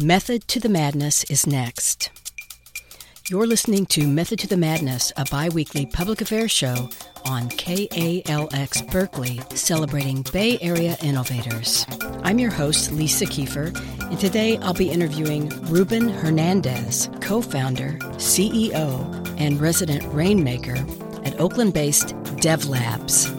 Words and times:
Method 0.00 0.48
to 0.48 0.58
the 0.58 0.68
Madness 0.68 1.22
is 1.30 1.46
next. 1.46 2.10
You're 3.28 3.46
listening 3.46 3.86
to 3.86 4.08
Method 4.08 4.40
to 4.40 4.48
the 4.48 4.56
Madness, 4.56 5.12
a 5.16 5.24
bi 5.30 5.50
weekly 5.50 5.86
public 5.86 6.20
affairs 6.20 6.50
show 6.50 6.90
on 7.24 7.48
KALX 7.48 8.90
Berkeley, 8.90 9.40
celebrating 9.54 10.22
Bay 10.32 10.58
Area 10.60 10.96
innovators. 11.00 11.86
I'm 12.24 12.40
your 12.40 12.50
host, 12.50 12.90
Lisa 12.90 13.26
Kiefer, 13.26 13.72
and 14.10 14.18
today 14.18 14.56
I'll 14.56 14.74
be 14.74 14.90
interviewing 14.90 15.48
Ruben 15.66 16.08
Hernandez, 16.08 17.08
co 17.20 17.40
founder, 17.40 17.92
CEO, 18.16 19.40
and 19.40 19.60
resident 19.60 20.02
rainmaker 20.12 20.74
at 21.24 21.38
Oakland 21.38 21.72
based 21.72 22.08
DevLabs. 22.42 23.32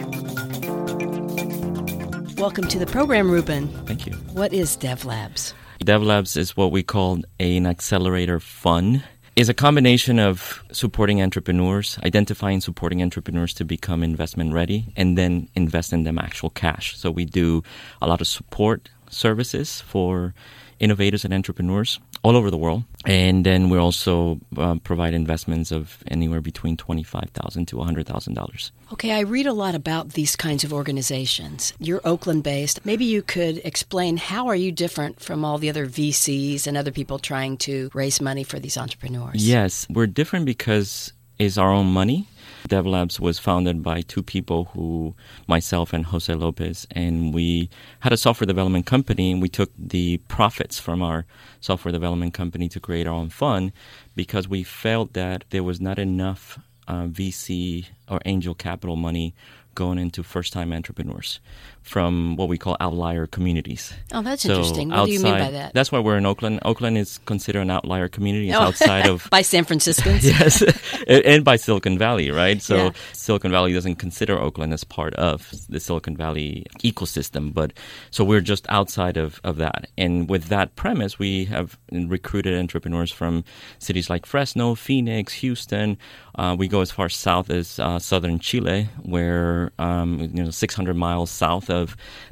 Welcome 2.38 2.66
to 2.68 2.78
the 2.78 2.86
program, 2.86 3.30
Ruben. 3.30 3.68
Thank 3.84 4.06
you. 4.06 4.14
What 4.32 4.54
is 4.54 4.78
DevLabs? 4.78 5.52
DevLabs 5.84 6.36
is 6.36 6.56
what 6.56 6.72
we 6.72 6.82
call 6.82 7.20
an 7.38 7.66
accelerator 7.66 8.40
fund. 8.40 9.04
Is 9.36 9.50
a 9.50 9.54
combination 9.54 10.18
of 10.18 10.64
supporting 10.72 11.20
entrepreneurs, 11.20 11.98
identifying 12.02 12.62
supporting 12.62 13.02
entrepreneurs 13.02 13.52
to 13.54 13.66
become 13.66 14.02
investment 14.02 14.54
ready, 14.54 14.94
and 14.96 15.18
then 15.18 15.50
invest 15.54 15.92
in 15.92 16.04
them 16.04 16.18
actual 16.18 16.48
cash. 16.48 16.96
So 16.96 17.10
we 17.10 17.26
do 17.26 17.62
a 18.00 18.06
lot 18.06 18.22
of 18.22 18.26
support 18.26 18.88
services 19.10 19.82
for 19.82 20.34
innovators 20.80 21.22
and 21.26 21.34
entrepreneurs 21.34 22.00
all 22.26 22.36
over 22.36 22.50
the 22.50 22.56
world. 22.56 22.82
And 23.04 23.46
then 23.46 23.70
we 23.70 23.78
also 23.78 24.40
uh, 24.56 24.76
provide 24.82 25.14
investments 25.14 25.70
of 25.70 26.02
anywhere 26.08 26.40
between 26.40 26.76
25,000 26.76 27.66
to 27.66 27.76
$100,000. 27.76 28.70
Okay, 28.92 29.12
I 29.12 29.20
read 29.20 29.46
a 29.46 29.52
lot 29.52 29.76
about 29.76 30.14
these 30.14 30.34
kinds 30.34 30.64
of 30.64 30.72
organizations. 30.72 31.72
You're 31.78 32.00
Oakland 32.04 32.42
based. 32.42 32.84
Maybe 32.84 33.04
you 33.04 33.22
could 33.22 33.60
explain 33.64 34.16
how 34.16 34.48
are 34.48 34.56
you 34.56 34.72
different 34.72 35.20
from 35.20 35.44
all 35.44 35.58
the 35.58 35.70
other 35.70 35.86
VCs 35.86 36.66
and 36.66 36.76
other 36.76 36.90
people 36.90 37.20
trying 37.20 37.58
to 37.58 37.90
raise 37.94 38.20
money 38.20 38.42
for 38.42 38.58
these 38.58 38.76
entrepreneurs? 38.76 39.46
Yes, 39.46 39.86
we're 39.88 40.08
different 40.08 40.46
because 40.46 41.12
it's 41.38 41.58
our 41.58 41.70
own 41.70 41.86
money 41.86 42.26
DevLabs 42.68 43.20
was 43.20 43.38
founded 43.38 43.82
by 43.82 44.00
two 44.02 44.22
people 44.22 44.66
who, 44.72 45.14
myself 45.46 45.92
and 45.92 46.06
Jose 46.06 46.32
Lopez, 46.32 46.86
and 46.90 47.34
we 47.34 47.70
had 48.00 48.12
a 48.12 48.16
software 48.16 48.46
development 48.46 48.86
company 48.86 49.32
and 49.32 49.40
we 49.40 49.48
took 49.48 49.70
the 49.78 50.18
profits 50.28 50.78
from 50.78 51.02
our 51.02 51.26
software 51.60 51.92
development 51.92 52.34
company 52.34 52.68
to 52.68 52.80
create 52.80 53.06
our 53.06 53.14
own 53.14 53.30
fund 53.30 53.72
because 54.14 54.48
we 54.48 54.62
felt 54.62 55.12
that 55.12 55.44
there 55.50 55.62
was 55.62 55.80
not 55.80 55.98
enough 55.98 56.58
uh, 56.88 57.04
VC 57.04 57.86
or 58.08 58.20
angel 58.24 58.54
capital 58.54 58.96
money 58.96 59.34
going 59.74 59.98
into 59.98 60.22
first 60.22 60.52
time 60.52 60.72
entrepreneurs 60.72 61.40
from 61.86 62.34
what 62.34 62.48
we 62.48 62.58
call 62.58 62.76
outlier 62.80 63.28
communities. 63.28 63.94
Oh, 64.12 64.20
that's 64.20 64.42
so 64.42 64.50
interesting. 64.50 64.88
What 64.88 64.98
outside, 64.98 65.06
do 65.06 65.12
you 65.12 65.20
mean 65.20 65.38
by 65.38 65.50
that? 65.52 65.72
That's 65.72 65.92
why 65.92 66.00
we're 66.00 66.18
in 66.18 66.26
Oakland. 66.26 66.58
Oakland 66.64 66.98
is 66.98 67.18
considered 67.26 67.60
an 67.60 67.70
outlier 67.70 68.08
community. 68.08 68.48
It's 68.48 68.58
oh. 68.58 68.62
outside 68.62 69.06
of 69.06 69.28
by 69.30 69.42
San 69.42 69.64
Franciscans. 69.64 70.24
yes, 70.26 70.62
and 71.06 71.44
by 71.44 71.54
Silicon 71.54 71.96
Valley, 71.96 72.32
right? 72.32 72.60
So 72.60 72.76
yeah. 72.76 72.90
Silicon 73.12 73.52
Valley 73.52 73.72
doesn't 73.72 73.96
consider 73.96 74.36
Oakland 74.36 74.72
as 74.72 74.82
part 74.82 75.14
of 75.14 75.52
the 75.68 75.78
Silicon 75.78 76.16
Valley 76.16 76.66
ecosystem, 76.82 77.54
but 77.54 77.72
so 78.10 78.24
we're 78.24 78.40
just 78.40 78.66
outside 78.68 79.16
of, 79.16 79.40
of 79.44 79.56
that. 79.58 79.86
And 79.96 80.28
with 80.28 80.46
that 80.46 80.74
premise, 80.74 81.20
we 81.20 81.44
have 81.44 81.78
recruited 81.92 82.58
entrepreneurs 82.58 83.12
from 83.12 83.44
cities 83.78 84.10
like 84.10 84.26
Fresno, 84.26 84.74
Phoenix, 84.74 85.34
Houston. 85.34 85.98
Uh, 86.34 86.56
we 86.58 86.66
go 86.66 86.80
as 86.80 86.90
far 86.90 87.08
south 87.08 87.48
as 87.48 87.78
uh, 87.78 88.00
southern 88.00 88.40
Chile, 88.40 88.88
where 89.02 89.70
um, 89.78 90.18
you 90.34 90.42
know 90.42 90.50
600 90.50 90.94
miles 90.94 91.30
south 91.30 91.70
of 91.70 91.75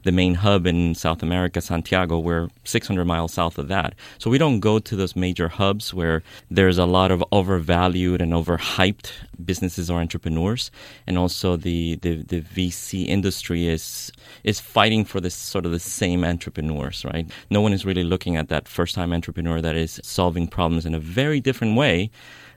the 0.04 0.12
main 0.12 0.34
hub 0.34 0.66
in 0.66 0.94
South 0.94 1.22
America, 1.22 1.60
Santiago. 1.60 2.18
We're 2.18 2.48
600 2.64 3.04
miles 3.04 3.32
south 3.32 3.58
of 3.58 3.68
that. 3.68 3.94
So 4.18 4.30
we 4.30 4.38
don't 4.38 4.60
go 4.60 4.78
to 4.78 4.96
those 4.96 5.14
major 5.16 5.48
hubs 5.48 5.92
where 5.92 6.22
there's 6.50 6.78
a 6.78 6.86
lot 6.86 7.10
of 7.10 7.22
overvalued 7.30 8.20
and 8.20 8.32
overhyped 8.32 9.10
businesses 9.44 9.90
or 9.90 10.00
entrepreneurs, 10.00 10.70
and 11.06 11.18
also 11.18 11.56
the, 11.56 11.96
the, 11.96 12.22
the 12.22 12.40
VC 12.40 13.06
industry 13.06 13.66
is 13.66 14.12
is 14.42 14.60
fighting 14.60 15.04
for 15.04 15.20
this 15.20 15.34
sort 15.34 15.64
of 15.66 15.72
the 15.72 15.80
same 15.80 16.24
entrepreneurs, 16.24 17.04
right? 17.04 17.30
No 17.50 17.60
one 17.60 17.72
is 17.72 17.84
really 17.84 18.04
looking 18.04 18.36
at 18.36 18.48
that 18.48 18.68
first 18.68 18.94
time 18.94 19.12
entrepreneur 19.12 19.60
that 19.60 19.76
is 19.76 20.00
solving 20.02 20.46
problems 20.46 20.86
in 20.86 20.94
a 20.94 20.98
very 20.98 21.40
different 21.40 21.76
way 21.76 22.10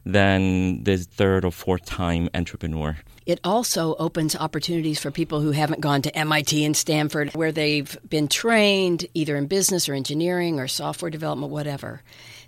than 0.06 0.84
this 0.84 1.06
third 1.06 1.44
or 1.46 1.52
fourth 1.52 1.86
time 1.86 2.30
entrepreneur. 2.34 2.98
It 3.28 3.42
also 3.44 3.94
opens 3.96 4.38
opportunities 4.38 5.00
for 5.00 5.12
people 5.12 5.42
who 5.42 5.52
haven't 5.52 5.82
gone 5.82 6.02
to 6.04 6.18
MIT 6.18 6.64
and 6.64 6.78
Stanford, 6.78 7.36
where 7.36 7.52
they've 7.52 7.98
been 8.10 8.30
trained 8.30 9.06
either 9.14 9.36
in 9.36 9.48
business 9.48 9.90
or 9.90 9.94
engineering 9.94 10.62
or 10.62 10.68
software 10.70 11.12
development, 11.12 11.52
whatever 11.52 12.02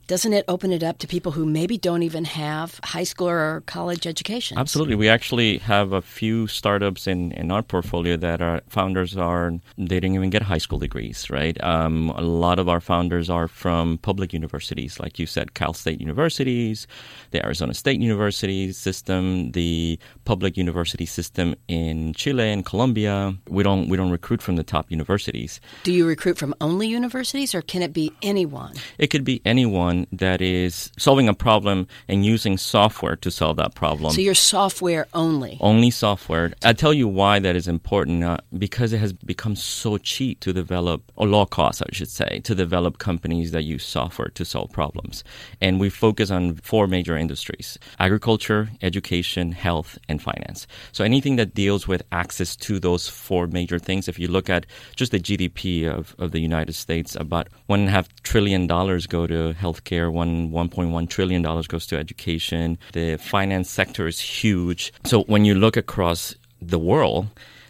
doesn't 0.10 0.34
it 0.34 0.44
open 0.48 0.74
it 0.74 0.82
up 0.82 0.98
to 0.98 1.06
people 1.06 1.32
who 1.32 1.46
maybe 1.46 1.78
don't 1.78 2.02
even 2.02 2.26
have 2.26 2.80
high 2.84 3.04
school 3.04 3.30
or 3.30 3.62
college 3.68 4.08
education? 4.08 4.58
Absolutely. 4.58 4.96
We 4.96 5.08
actually 5.08 5.60
have 5.60 5.94
a 5.94 6.02
few 6.02 6.48
startups 6.48 7.06
in, 7.06 7.32
in 7.34 7.52
our 7.52 7.62
portfolio 7.62 8.18
that 8.18 8.42
our 8.42 8.62
founders 8.70 9.16
are, 9.16 9.52
they 9.78 10.00
didn't 10.00 10.16
even 10.16 10.32
get 10.32 10.42
high 10.42 10.58
school 10.58 10.80
degrees, 10.80 11.30
right? 11.30 11.64
Um, 11.64 12.10
a 12.16 12.22
lot 12.22 12.58
of 12.58 12.68
our 12.68 12.82
founders 12.82 13.30
are 13.30 13.48
from 13.48 14.00
public 14.00 14.34
universities, 14.34 15.00
like 15.00 15.20
you 15.20 15.28
said, 15.28 15.54
Cal 15.54 15.74
State 15.74 16.02
universities, 16.02 16.88
the 17.30 17.46
Arizona 17.46 17.76
State 17.76 18.02
University 18.02 18.72
system, 18.72 19.52
the 19.52 20.00
public 20.30 20.56
university 20.58 21.08
system 21.08 21.56
in 21.68 22.14
Chile 22.14 22.52
and 22.52 22.64
Colombia. 22.64 23.34
We 23.48 23.64
don't, 23.64 23.90
we 23.90 23.98
don't 23.98 24.12
recruit 24.12 24.44
from 24.44 24.58
the 24.58 24.64
top 24.64 24.92
universities. 24.92 25.60
Do 25.82 25.92
you 25.92 26.06
recruit 26.06 26.38
from 26.38 26.54
only 26.62 26.88
universities 26.88 27.56
or 27.56 27.64
can 27.64 27.82
it 27.82 27.94
be 27.94 28.12
anyone? 28.22 28.76
It 29.00 29.08
could 29.08 29.24
be 29.24 29.42
anyone 29.44 30.06
that 30.12 30.40
is 30.40 30.92
solving 31.00 31.28
a 31.28 31.34
problem 31.34 31.88
and 32.08 32.24
using 32.24 32.60
software 32.60 33.16
to 33.16 33.32
solve 33.32 33.58
that 33.58 33.74
problem. 33.74 34.14
So 34.14 34.22
you're 34.22 34.36
software 34.36 35.08
only? 35.16 35.58
Only 35.62 35.90
software. 35.90 36.54
i 36.64 36.74
tell 36.74 36.94
you 36.94 37.08
why 37.08 37.40
that 37.40 37.56
is 37.56 37.68
important 37.68 38.24
uh, 38.24 38.38
because 38.56 38.94
it 38.94 39.00
has 39.00 39.14
become 39.14 39.56
so 39.56 39.98
cheap 39.98 40.42
to 40.42 40.54
develop, 40.54 41.12
or 41.16 41.26
low 41.28 41.48
cost, 41.48 41.82
I 41.82 41.92
should 41.92 42.12
say, 42.12 42.40
to 42.44 42.54
develop 42.54 43.00
companies 43.00 43.50
that 43.54 43.64
use 43.64 43.84
software 43.84 44.30
to 44.36 44.46
solve 44.46 44.72
problems. 44.72 45.24
And 45.60 45.80
we 45.80 45.90
focus 45.90 46.30
on 46.30 46.58
four 46.58 46.86
major 46.86 47.18
industries 47.18 47.80
agriculture, 47.98 48.70
education, 48.84 49.54
health, 49.54 49.98
and 50.08 50.19
finance. 50.20 50.68
So 50.92 51.04
anything 51.04 51.36
that 51.38 51.56
deals 51.56 51.88
with 51.88 52.04
access 52.12 52.56
to 52.58 52.80
those 52.80 53.08
four 53.08 53.48
major 53.48 53.80
things, 53.80 54.08
if 54.08 54.20
you 54.20 54.28
look 54.28 54.50
at 54.50 54.66
just 54.96 55.12
the 55.12 55.20
GDP 55.20 55.88
of, 55.88 56.16
of 56.20 56.32
the 56.32 56.40
United 56.40 56.74
States, 56.74 57.16
about 57.16 57.48
one 57.68 57.80
and 57.82 57.90
a 57.90 57.92
half 57.92 58.08
trillion 58.24 58.68
dollars 58.68 59.08
go 59.08 59.26
to 59.26 59.54
healthcare 59.54 59.80
healthcare. 59.80 60.12
One 60.12 60.52
1.1 60.52 61.10
trillion 61.10 61.42
dollars 61.42 61.68
goes 61.68 61.86
to 61.88 61.98
education. 61.98 62.78
The 62.94 63.18
finance 63.18 63.70
sector 63.70 64.08
is 64.08 64.20
huge. 64.20 64.94
So 65.04 65.24
when 65.24 65.46
you 65.46 65.56
look 65.56 65.78
across 65.78 66.36
the 66.62 66.80
world, 66.80 67.28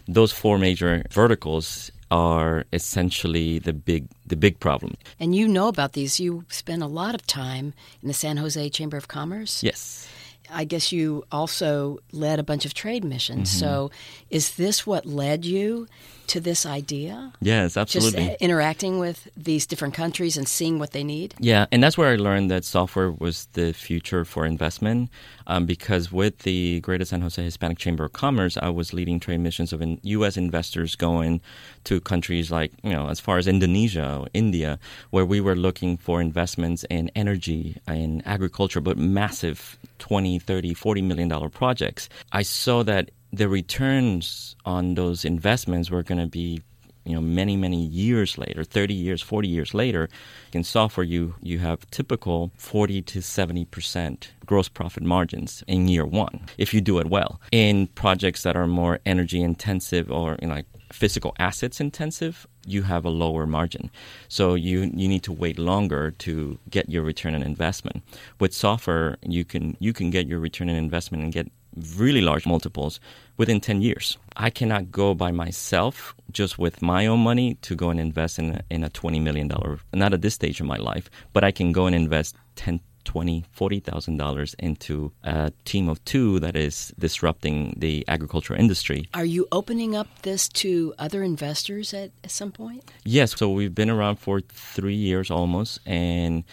those 0.08 0.32
four 0.32 0.58
major 0.58 1.04
verticals 1.12 1.92
are 2.12 2.66
essentially 2.74 3.60
the 3.60 3.74
big 3.74 4.08
the 4.26 4.36
big 4.36 4.60
problem. 4.60 4.96
And 5.20 5.36
you 5.36 5.48
know 5.48 5.68
about 5.68 5.94
these. 5.94 6.20
You 6.20 6.46
spend 6.50 6.82
a 6.84 6.88
lot 6.88 7.16
of 7.16 7.26
time 7.28 7.74
in 8.02 8.08
the 8.08 8.14
San 8.14 8.38
Jose 8.38 8.70
Chamber 8.70 8.98
of 8.98 9.08
Commerce. 9.08 9.64
Yes. 9.64 10.08
I 10.52 10.64
guess 10.64 10.92
you 10.92 11.24
also 11.32 12.00
led 12.12 12.40
a 12.40 12.44
bunch 12.44 12.66
of 12.66 12.74
trade 12.74 13.04
missions. 13.04 13.50
Mm-hmm. 13.50 13.60
So, 13.60 13.92
is 14.30 14.56
this 14.56 14.86
what 14.86 15.06
led 15.06 15.46
you 15.46 15.88
to 16.30 16.40
this 16.40 16.66
idea? 16.66 17.34
Yes, 17.42 17.78
absolutely. 17.78 18.26
Just 18.28 18.42
interacting 18.42 19.00
with 19.00 19.28
these 19.36 19.66
different 19.66 19.94
countries 19.94 20.38
and 20.38 20.48
seeing 20.48 20.80
what 20.80 20.92
they 20.92 21.04
need? 21.04 21.36
Yeah, 21.40 21.66
and 21.72 21.84
that's 21.84 21.98
where 21.98 22.12
I 22.12 22.16
learned 22.16 22.50
that 22.52 22.66
software 22.66 23.12
was 23.12 23.48
the 23.54 23.74
future 23.74 24.26
for 24.26 24.46
investment 24.46 25.10
um, 25.48 25.66
because 25.66 26.12
with 26.12 26.40
the 26.40 26.80
Greater 26.82 27.06
San 27.06 27.22
Jose 27.22 27.44
Hispanic 27.44 27.78
Chamber 27.78 28.06
of 28.06 28.14
Commerce, 28.14 28.58
I 28.58 28.70
was 28.70 28.94
leading 28.94 29.20
trade 29.20 29.40
missions 29.40 29.74
of 29.74 29.82
in 29.82 30.00
U.S. 30.04 30.38
investors 30.38 30.96
going 30.96 31.42
to 31.86 32.00
countries 32.00 32.52
like, 32.52 32.72
you 32.84 32.92
know, 32.92 33.10
as 33.10 33.20
far 33.20 33.38
as 33.38 33.48
Indonesia, 33.48 34.26
India, 34.34 34.80
where 35.10 35.26
we 35.26 35.42
were 35.42 35.56
looking 35.56 35.98
for 35.98 36.22
investments 36.22 36.86
in 36.90 37.10
energy 37.16 37.78
and 37.88 38.26
agriculture, 38.26 38.82
but 38.82 38.98
massive 38.98 39.78
20, 39.98 40.40
30, 40.40 40.74
40 40.74 41.02
million 41.02 41.28
dollar 41.28 41.50
projects. 41.50 42.10
I 42.32 42.44
saw 42.44 42.84
that 42.84 43.12
the 43.32 43.48
returns 43.48 44.56
on 44.66 44.96
those 44.96 45.26
investments 45.26 45.90
were 45.90 46.04
going 46.04 46.20
to 46.20 46.28
be 46.28 46.62
you 47.06 47.16
know 47.16 47.22
many 47.22 47.56
many 47.56 47.82
years 47.86 48.38
later 48.38 48.64
30 48.64 48.94
years 48.94 49.22
40 49.22 49.48
years 49.48 49.74
later 49.74 50.10
in 50.54 50.64
software 50.64 51.04
you 51.04 51.34
you 51.42 51.60
have 51.60 51.90
typical 51.92 52.52
40 52.58 53.02
to 53.04 53.20
70% 53.20 54.28
gross 54.46 54.68
profit 54.68 55.04
margins 55.04 55.64
in 55.68 55.88
year 55.88 56.06
1 56.06 56.42
if 56.58 56.74
you 56.74 56.82
do 56.82 57.00
it 57.00 57.08
well 57.08 57.40
in 57.52 57.88
projects 57.88 58.44
that 58.44 58.56
are 58.56 58.68
more 58.68 59.00
energy 59.06 59.42
intensive 59.42 60.12
or 60.12 60.38
you 60.42 60.48
know, 60.48 60.56
like 60.56 60.66
physical 60.92 61.34
assets 61.40 61.80
intensive 61.80 62.48
you 62.66 62.84
have 62.84 63.06
a 63.06 63.10
lower 63.10 63.46
margin. 63.48 63.90
So 64.28 64.54
you 64.54 64.92
you 64.94 65.08
need 65.08 65.24
to 65.24 65.32
wait 65.32 65.58
longer 65.58 66.12
to 66.12 66.60
get 66.70 66.90
your 66.90 67.04
return 67.04 67.34
on 67.36 67.42
investment. 67.42 68.04
With 68.40 68.54
software, 68.54 69.18
you 69.24 69.44
can 69.44 69.76
you 69.80 69.94
can 69.94 70.10
get 70.12 70.28
your 70.28 70.40
return 70.40 70.70
on 70.70 70.76
investment 70.76 71.24
and 71.24 71.34
get 71.34 71.52
really 71.98 72.22
large 72.22 72.46
multiples 72.46 73.00
within 73.38 73.60
10 73.60 73.82
years. 73.82 74.18
I 74.36 74.50
cannot 74.50 74.92
go 74.92 75.14
by 75.14 75.32
myself 75.32 76.16
just 76.32 76.58
with 76.60 76.82
my 76.82 77.08
own 77.08 77.20
money 77.20 77.56
to 77.62 77.76
go 77.76 77.90
and 77.90 78.00
invest 78.00 78.40
in 78.40 78.56
a, 78.56 78.62
in 78.70 78.84
a 78.84 78.90
$20 78.90 79.22
million, 79.22 79.52
not 79.94 80.14
at 80.14 80.22
this 80.22 80.36
stage 80.36 80.60
of 80.60 80.68
my 80.68 80.78
life, 80.78 81.10
but 81.34 81.44
I 81.44 81.52
can 81.52 81.72
go 81.72 81.86
and 81.86 81.96
invest 81.96 82.36
10, 82.56 82.82
twenty, 83.10 83.44
forty 83.52 83.80
thousand 83.80 84.18
dollars 84.18 84.56
into 84.60 85.12
a 85.24 85.52
team 85.66 85.90
of 85.90 86.04
two 86.06 86.40
that 86.40 86.56
is 86.56 86.94
disrupting 87.00 87.74
the 87.78 88.06
agriculture 88.08 88.56
industry. 88.56 89.08
Are 89.16 89.26
you 89.26 89.48
opening 89.52 89.96
up 89.96 90.08
this 90.22 90.48
to 90.62 90.94
other 91.00 91.24
investors 91.24 91.94
at, 91.94 92.12
at 92.24 92.30
some 92.30 92.52
point? 92.52 92.84
Yes. 93.04 93.36
So 93.36 93.50
we've 93.50 93.74
been 93.74 93.90
around 93.90 94.18
for 94.18 94.42
three 94.42 94.96
years 94.96 95.32
almost, 95.32 95.80
and 95.88 96.44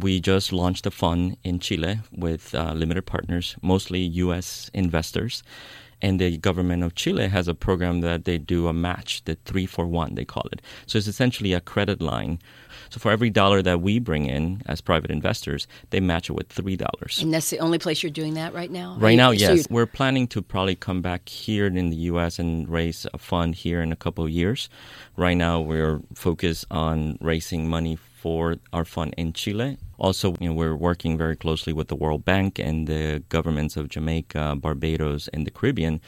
we 0.00 0.20
just 0.20 0.52
launched 0.52 0.86
a 0.86 0.90
fund 0.90 1.36
in 1.44 1.58
Chile 1.58 2.00
with 2.12 2.54
uh, 2.54 2.72
limited 2.72 3.06
partners, 3.06 3.56
mostly 3.62 4.00
U.S. 4.00 4.70
investors. 4.74 5.42
And 6.02 6.20
the 6.20 6.36
government 6.36 6.82
of 6.82 6.94
Chile 6.94 7.28
has 7.28 7.48
a 7.48 7.54
program 7.54 8.00
that 8.00 8.24
they 8.24 8.36
do 8.36 8.68
a 8.68 8.72
match, 8.72 9.24
the 9.24 9.36
three 9.44 9.64
for 9.64 9.86
one, 9.86 10.16
they 10.16 10.24
call 10.24 10.46
it. 10.52 10.60
So 10.86 10.98
it's 10.98 11.06
essentially 11.06 11.52
a 11.52 11.60
credit 11.60 12.02
line. 12.02 12.40
So 12.90 12.98
for 13.00 13.10
every 13.10 13.30
dollar 13.30 13.62
that 13.62 13.80
we 13.80 13.98
bring 13.98 14.26
in 14.26 14.62
as 14.66 14.80
private 14.80 15.10
investors, 15.10 15.66
they 15.90 16.00
match 16.00 16.30
it 16.30 16.32
with 16.34 16.48
three 16.48 16.76
dollars. 16.76 17.20
And 17.22 17.32
that's 17.32 17.50
the 17.50 17.58
only 17.58 17.78
place 17.78 18.02
you're 18.02 18.10
doing 18.10 18.34
that 18.34 18.54
right 18.54 18.70
now. 18.70 18.96
Right 18.98 19.16
now, 19.16 19.30
yes. 19.30 19.62
So 19.62 19.66
We're 19.70 19.86
planning 19.86 20.26
to 20.28 20.42
probably 20.42 20.74
come 20.74 21.02
back 21.02 21.28
here 21.28 21.66
in 21.66 21.90
the 21.90 21.96
U.S. 22.12 22.38
and 22.38 22.68
raise 22.68 23.06
a 23.12 23.18
fund 23.18 23.54
here 23.54 23.82
in 23.82 23.92
a 23.92 23.96
couple 23.96 24.24
of 24.24 24.30
years. 24.30 24.68
Right 25.16 25.36
now, 25.36 25.60
we're 25.60 26.00
focused 26.14 26.66
on 26.70 27.18
raising 27.20 27.68
money 27.68 27.96
for 28.24 28.56
our 28.72 28.86
fund 28.86 29.14
in 29.18 29.34
Chile. 29.34 29.76
Also, 29.98 30.34
you 30.40 30.48
know, 30.48 30.54
we're 30.54 30.74
working 30.74 31.18
very 31.18 31.36
closely 31.36 31.74
with 31.74 31.88
the 31.88 31.94
World 31.94 32.24
Bank 32.24 32.58
and 32.58 32.86
the 32.86 33.22
governments 33.28 33.76
of 33.76 33.90
Jamaica, 33.90 34.56
Barbados, 34.56 35.28
and 35.28 35.46
the 35.46 35.50
Caribbean 35.50 36.00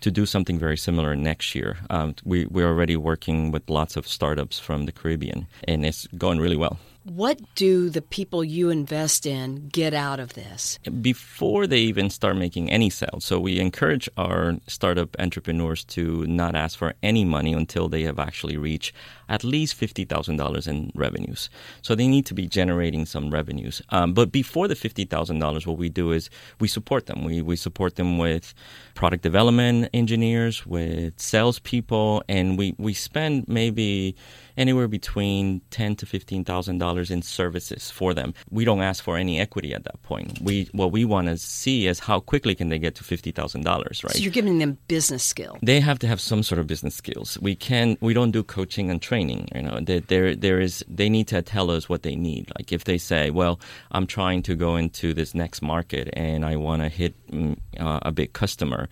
to 0.00 0.10
do 0.10 0.26
something 0.26 0.58
very 0.58 0.76
similar 0.76 1.14
next 1.16 1.54
year. 1.54 1.78
Um, 1.90 2.14
we, 2.24 2.46
we're 2.46 2.68
already 2.68 2.96
working 2.96 3.50
with 3.50 3.68
lots 3.68 3.96
of 3.96 4.06
startups 4.06 4.58
from 4.58 4.86
the 4.86 4.92
Caribbean, 4.92 5.46
and 5.64 5.84
it's 5.84 6.06
going 6.18 6.38
really 6.38 6.56
well. 6.56 6.78
What 7.04 7.40
do 7.54 7.88
the 7.88 8.02
people 8.02 8.44
you 8.44 8.68
invest 8.68 9.24
in 9.24 9.68
get 9.68 9.94
out 9.94 10.20
of 10.20 10.34
this? 10.34 10.78
Before 11.00 11.66
they 11.66 11.78
even 11.78 12.10
start 12.10 12.36
making 12.36 12.70
any 12.70 12.90
sales. 12.90 13.24
So 13.24 13.40
we 13.40 13.58
encourage 13.58 14.08
our 14.18 14.56
startup 14.66 15.16
entrepreneurs 15.18 15.82
to 15.84 16.26
not 16.26 16.54
ask 16.54 16.78
for 16.78 16.92
any 17.02 17.24
money 17.24 17.54
until 17.54 17.88
they 17.88 18.02
have 18.02 18.18
actually 18.18 18.58
reached 18.58 18.94
at 19.30 19.44
least 19.44 19.80
$50,000 19.80 20.68
in 20.68 20.92
revenues. 20.94 21.48
So 21.80 21.94
they 21.94 22.06
need 22.06 22.26
to 22.26 22.34
be 22.34 22.46
generating 22.46 23.06
some 23.06 23.30
revenues. 23.30 23.80
Um, 23.90 24.12
but 24.12 24.30
before 24.30 24.68
the 24.68 24.74
$50,000, 24.74 25.66
what 25.66 25.78
we 25.78 25.88
do 25.88 26.12
is 26.12 26.28
we 26.58 26.68
support 26.68 27.06
them. 27.06 27.24
We, 27.24 27.40
we 27.40 27.56
support 27.56 27.96
them 27.96 28.18
with 28.18 28.52
product 28.94 29.22
development 29.22 29.88
engineers, 29.94 30.66
with 30.66 31.18
salespeople, 31.18 32.22
and 32.28 32.58
we, 32.58 32.74
we 32.76 32.92
spend 32.92 33.48
maybe 33.48 34.16
anywhere 34.60 34.86
between 34.86 35.62
ten 35.70 35.96
to 35.96 36.06
fifteen 36.06 36.44
thousand 36.44 36.78
dollars 36.78 37.10
in 37.10 37.22
services 37.22 37.90
for 37.90 38.14
them. 38.14 38.34
We 38.50 38.64
don't 38.64 38.82
ask 38.82 39.02
for 39.02 39.16
any 39.16 39.40
equity 39.40 39.74
at 39.74 39.84
that 39.84 40.00
point. 40.02 40.40
We 40.40 40.68
what 40.72 40.92
we 40.92 41.04
want 41.04 41.28
to 41.28 41.38
see 41.38 41.86
is 41.86 41.98
how 41.98 42.20
quickly 42.20 42.54
can 42.54 42.68
they 42.68 42.78
get 42.78 42.94
to 42.96 43.04
fifty 43.04 43.32
thousand 43.32 43.64
dollars, 43.64 44.04
right? 44.04 44.14
So 44.14 44.20
you're 44.20 44.30
giving 44.30 44.58
them 44.58 44.78
business 44.86 45.24
skill. 45.24 45.58
They 45.62 45.80
have 45.80 45.98
to 46.00 46.06
have 46.06 46.20
some 46.20 46.42
sort 46.42 46.58
of 46.58 46.66
business 46.66 46.94
skills. 46.94 47.38
We 47.40 47.56
can 47.56 47.96
we 48.00 48.12
don't 48.12 48.30
do 48.30 48.42
coaching 48.44 48.90
and 48.90 49.00
training. 49.00 49.48
You 49.54 49.62
know, 49.62 49.80
there 49.80 50.36
there 50.36 50.60
is 50.60 50.84
they 50.88 51.08
need 51.08 51.26
to 51.28 51.42
tell 51.42 51.70
us 51.70 51.88
what 51.88 52.02
they 52.02 52.14
need. 52.14 52.52
Like 52.56 52.70
if 52.70 52.84
they 52.84 52.98
say, 52.98 53.30
well, 53.30 53.58
I'm 53.90 54.06
trying 54.06 54.42
to 54.42 54.54
go 54.54 54.76
into 54.76 55.14
this 55.14 55.34
next 55.34 55.62
market 55.62 56.10
and 56.12 56.44
I 56.44 56.56
want 56.56 56.82
to 56.82 56.88
hit 56.88 57.14
mm, 57.28 57.56
uh, 57.78 58.00
a 58.02 58.12
big 58.12 58.34
customer 58.34 58.88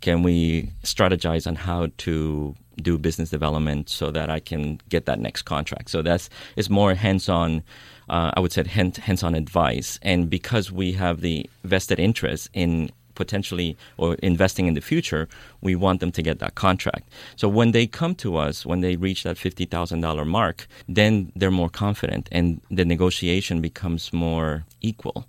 can 0.00 0.22
we 0.22 0.72
strategize 0.82 1.46
on 1.46 1.54
how 1.54 1.88
to 1.98 2.54
do 2.80 2.98
business 2.98 3.30
development 3.30 3.88
so 3.88 4.10
that 4.10 4.30
I 4.30 4.40
can 4.40 4.80
get 4.88 5.06
that 5.06 5.20
next 5.20 5.42
contract? 5.42 5.90
So 5.90 6.02
that's 6.02 6.28
it's 6.56 6.70
more 6.70 6.94
hands-on. 6.94 7.62
Uh, 8.08 8.32
I 8.36 8.40
would 8.40 8.52
say 8.52 8.64
hands-on 8.64 9.34
advice, 9.34 9.98
and 10.02 10.28
because 10.28 10.72
we 10.72 10.92
have 10.92 11.20
the 11.20 11.48
vested 11.62 12.00
interest 12.00 12.50
in 12.52 12.90
potentially 13.14 13.76
or 13.98 14.14
investing 14.22 14.66
in 14.66 14.74
the 14.74 14.80
future, 14.80 15.28
we 15.60 15.76
want 15.76 16.00
them 16.00 16.10
to 16.10 16.22
get 16.22 16.38
that 16.38 16.54
contract. 16.54 17.06
So 17.36 17.48
when 17.48 17.72
they 17.72 17.86
come 17.86 18.14
to 18.16 18.36
us, 18.36 18.64
when 18.64 18.80
they 18.80 18.96
reach 18.96 19.24
that 19.24 19.36
$50,000 19.36 20.26
mark, 20.26 20.66
then 20.88 21.30
they're 21.36 21.50
more 21.50 21.68
confident 21.68 22.28
and 22.32 22.60
the 22.70 22.84
negotiation 22.84 23.60
becomes 23.60 24.12
more 24.12 24.64
equal 24.80 25.26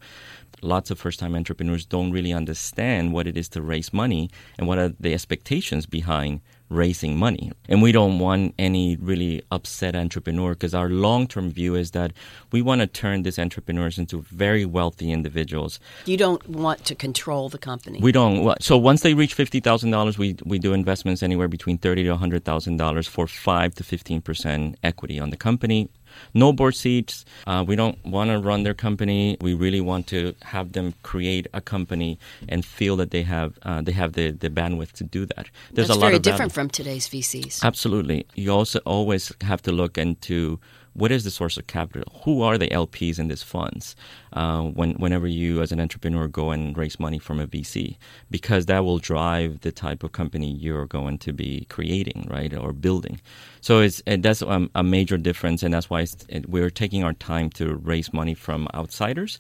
lots 0.62 0.92
of 0.92 1.00
first 1.00 1.19
time 1.19 1.36
entrepreneurs 1.36 1.86
don't 1.86 2.12
really 2.12 2.33
understand 2.33 3.13
what 3.13 3.27
it 3.27 3.36
is 3.36 3.50
to 3.50 3.62
raise 3.62 3.92
money 3.92 4.30
and 4.57 4.68
what 4.68 4.77
are 4.77 4.89
the 5.00 5.13
expectations 5.13 5.86
behind 5.86 6.39
raising 6.72 7.18
money. 7.18 7.52
And 7.68 7.82
we 7.82 7.92
don't 7.92 8.18
want 8.18 8.56
any 8.58 8.96
really 8.96 9.44
upset 9.52 9.96
entrepreneur 9.96 10.52
because 10.52 10.74
our 10.74 10.90
long 10.90 11.28
term 11.28 11.52
view 11.52 11.76
is 11.76 11.92
that 11.92 12.14
we 12.52 12.62
want 12.62 12.82
to 12.82 12.88
turn 12.88 13.24
these 13.24 13.38
entrepreneurs 13.38 13.98
into 14.00 14.22
very 14.22 14.66
wealthy 14.66 15.12
individuals. 15.12 15.80
You 16.06 16.18
don't 16.18 16.48
want 16.48 16.86
to 16.86 16.96
control 16.96 17.50
the 17.50 17.58
company. 17.58 18.00
We 18.02 18.12
don't. 18.12 18.62
So 18.64 18.78
once 18.78 19.02
they 19.02 19.14
reach 19.14 19.34
fifty 19.34 19.60
thousand 19.60 19.92
dollars, 19.92 20.18
we 20.18 20.36
we 20.46 20.58
do 20.58 20.74
investments 20.74 21.22
anywhere 21.22 21.48
between 21.48 21.78
thirty 21.78 22.04
to 22.04 22.16
hundred 22.16 22.46
thousand 22.46 22.78
dollars 22.78 23.08
for 23.08 23.28
five 23.28 23.76
to 23.76 23.84
fifteen 23.84 24.22
percent 24.22 24.78
equity 24.84 25.20
on 25.20 25.30
the 25.30 25.38
company 25.38 25.90
no 26.34 26.54
board 26.54 26.75
seats. 26.75 27.25
Uh, 27.48 27.63
we 27.68 27.75
don't 27.75 28.04
want 28.06 28.30
to 28.30 28.40
run 28.40 28.63
their 28.63 28.74
company. 28.74 29.38
We 29.42 29.54
really 29.54 29.81
want 29.81 30.08
to 30.08 30.34
have 30.44 30.74
them 30.74 30.94
create 31.04 31.48
a 31.54 31.62
company 31.62 32.19
and 32.48 32.66
feel 32.66 32.96
that 32.98 33.12
they 33.12 33.24
have 33.24 33.58
uh, 33.63 33.81
they 33.81 33.92
have 33.94 34.13
the, 34.13 34.31
the 34.31 34.50
bandwidth 34.50 34.92
to 34.94 35.04
do 35.04 35.25
that. 35.25 35.50
There's 35.72 35.88
That's 35.88 35.98
a 35.98 36.02
lot 36.02 36.08
very 36.08 36.19
different 36.19 36.52
from 36.52 36.69
today's 36.69 37.08
VCs. 37.08 37.63
Absolutely. 37.63 38.25
You 38.36 38.52
also 38.52 38.80
always 38.80 39.31
have 39.42 39.62
to 39.63 39.72
look 39.72 39.98
into 39.98 40.60
what 40.94 41.12
is 41.12 41.24
the 41.24 41.32
source 41.32 41.58
of 41.58 41.68
capital? 41.68 42.22
Who 42.24 42.42
are 42.42 42.58
the 42.58 42.68
LPs 42.68 43.18
in 43.20 43.28
these 43.28 43.44
funds? 43.44 43.96
Uh, 44.34 44.64
when, 44.64 44.94
whenever 44.96 45.28
you, 45.28 45.62
as 45.62 45.72
an 45.72 45.80
entrepreneur, 45.80 46.28
go 46.28 46.52
and 46.52 46.78
raise 46.78 47.00
money 47.00 47.20
from 47.20 47.40
a 47.40 47.48
VC, 47.48 47.98
because 48.30 48.66
that 48.66 48.84
will 48.84 49.00
drive 49.00 49.62
the 49.62 49.72
type 49.72 50.04
of 50.04 50.12
company 50.12 50.52
you're 50.52 50.86
going 50.86 51.18
to 51.20 51.34
be 51.34 51.66
creating, 51.70 52.28
right, 52.30 52.56
or 52.56 52.74
building. 52.74 53.22
So 53.62 53.80
it's 53.80 54.02
that's 54.06 54.42
a, 54.42 54.70
a 54.76 54.84
major 54.84 55.18
difference, 55.18 55.64
and 55.64 55.74
that's 55.74 55.90
why 55.90 56.06
it, 56.28 56.50
we're 56.50 56.70
taking 56.70 57.04
our 57.04 57.14
time 57.14 57.50
to 57.52 57.76
raise 57.76 58.14
money 58.14 58.34
from 58.34 58.68
outsiders 58.74 59.40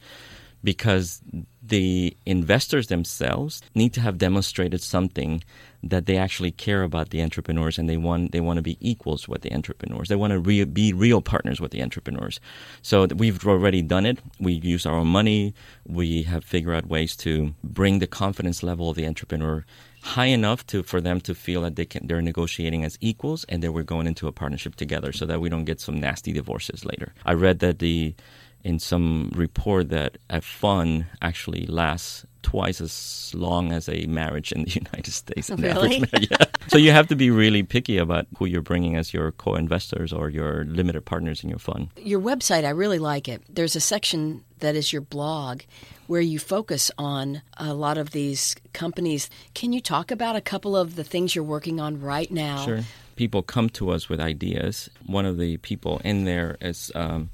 because 0.63 1.21
the 1.63 2.15
investors 2.25 2.87
themselves 2.87 3.61
need 3.73 3.93
to 3.93 4.01
have 4.01 4.17
demonstrated 4.17 4.81
something 4.81 5.43
that 5.83 6.05
they 6.05 6.17
actually 6.17 6.51
care 6.51 6.83
about 6.83 7.09
the 7.09 7.21
entrepreneurs 7.21 7.77
and 7.77 7.89
they 7.89 7.97
want 7.97 8.31
they 8.31 8.39
want 8.39 8.57
to 8.57 8.61
be 8.61 8.77
equals 8.79 9.27
with 9.27 9.41
the 9.41 9.53
entrepreneurs. 9.53 10.09
They 10.09 10.15
want 10.15 10.31
to 10.31 10.39
re- 10.39 10.63
be 10.63 10.93
real 10.93 11.21
partners 11.21 11.59
with 11.59 11.71
the 11.71 11.81
entrepreneurs. 11.81 12.39
So 12.81 13.07
we've 13.07 13.45
already 13.47 13.81
done 13.81 14.05
it. 14.05 14.19
We 14.39 14.53
use 14.53 14.85
our 14.85 14.95
own 14.95 15.07
money. 15.07 15.53
We 15.87 16.23
have 16.23 16.43
figured 16.43 16.75
out 16.75 16.87
ways 16.87 17.15
to 17.17 17.53
bring 17.63 17.99
the 17.99 18.07
confidence 18.07 18.63
level 18.63 18.89
of 18.89 18.95
the 18.95 19.07
entrepreneur 19.07 19.65
high 20.03 20.25
enough 20.25 20.65
to 20.67 20.83
for 20.83 20.99
them 20.99 21.21
to 21.21 21.35
feel 21.35 21.61
that 21.61 21.75
they 21.75 21.85
can 21.85 22.07
they're 22.07 22.21
negotiating 22.21 22.83
as 22.83 22.97
equals 23.01 23.43
and 23.49 23.61
that 23.63 23.71
we're 23.71 23.83
going 23.83 24.07
into 24.07 24.27
a 24.27 24.31
partnership 24.31 24.75
together 24.75 25.11
so 25.11 25.25
that 25.25 25.39
we 25.39 25.49
don't 25.49 25.65
get 25.65 25.79
some 25.79 25.99
nasty 25.99 26.31
divorces 26.31 26.85
later. 26.85 27.13
I 27.25 27.33
read 27.33 27.59
that 27.59 27.79
the 27.79 28.15
in 28.63 28.79
some 28.79 29.31
report 29.35 29.89
that 29.89 30.17
a 30.29 30.41
fund 30.41 31.05
actually 31.21 31.65
lasts 31.65 32.25
twice 32.41 32.81
as 32.81 33.31
long 33.35 33.71
as 33.71 33.87
a 33.87 34.05
marriage 34.07 34.51
in 34.51 34.63
the 34.63 34.71
United 34.83 35.11
States. 35.11 35.49
Really? 35.49 36.03
yeah. 36.19 36.45
so 36.67 36.77
you 36.77 36.91
have 36.91 37.07
to 37.07 37.15
be 37.15 37.29
really 37.29 37.63
picky 37.63 37.97
about 37.97 38.27
who 38.37 38.45
you're 38.45 38.61
bringing 38.61 38.95
as 38.95 39.13
your 39.13 39.31
co-investors 39.31 40.11
or 40.11 40.29
your 40.29 40.65
limited 40.65 41.05
partners 41.05 41.43
in 41.43 41.49
your 41.49 41.59
fund. 41.59 41.89
Your 41.97 42.19
website, 42.19 42.65
I 42.65 42.69
really 42.69 42.99
like 42.99 43.27
it. 43.27 43.41
There's 43.49 43.75
a 43.75 43.81
section 43.81 44.43
that 44.59 44.75
is 44.75 44.93
your 44.93 45.01
blog 45.01 45.61
where 46.07 46.21
you 46.21 46.39
focus 46.39 46.91
on 46.97 47.41
a 47.57 47.73
lot 47.73 47.97
of 47.97 48.11
these 48.11 48.55
companies. 48.73 49.29
Can 49.53 49.73
you 49.73 49.81
talk 49.81 50.11
about 50.11 50.35
a 50.35 50.41
couple 50.41 50.75
of 50.75 50.95
the 50.95 51.03
things 51.03 51.35
you're 51.35 51.43
working 51.43 51.79
on 51.79 52.01
right 52.01 52.29
now? 52.29 52.65
Sure. 52.65 52.81
People 53.15 53.41
come 53.43 53.69
to 53.69 53.91
us 53.91 54.09
with 54.09 54.19
ideas. 54.19 54.89
One 55.05 55.25
of 55.25 55.37
the 55.37 55.57
people 55.57 56.01
in 56.03 56.25
there 56.25 56.57
is 56.59 56.91
um, 56.95 57.29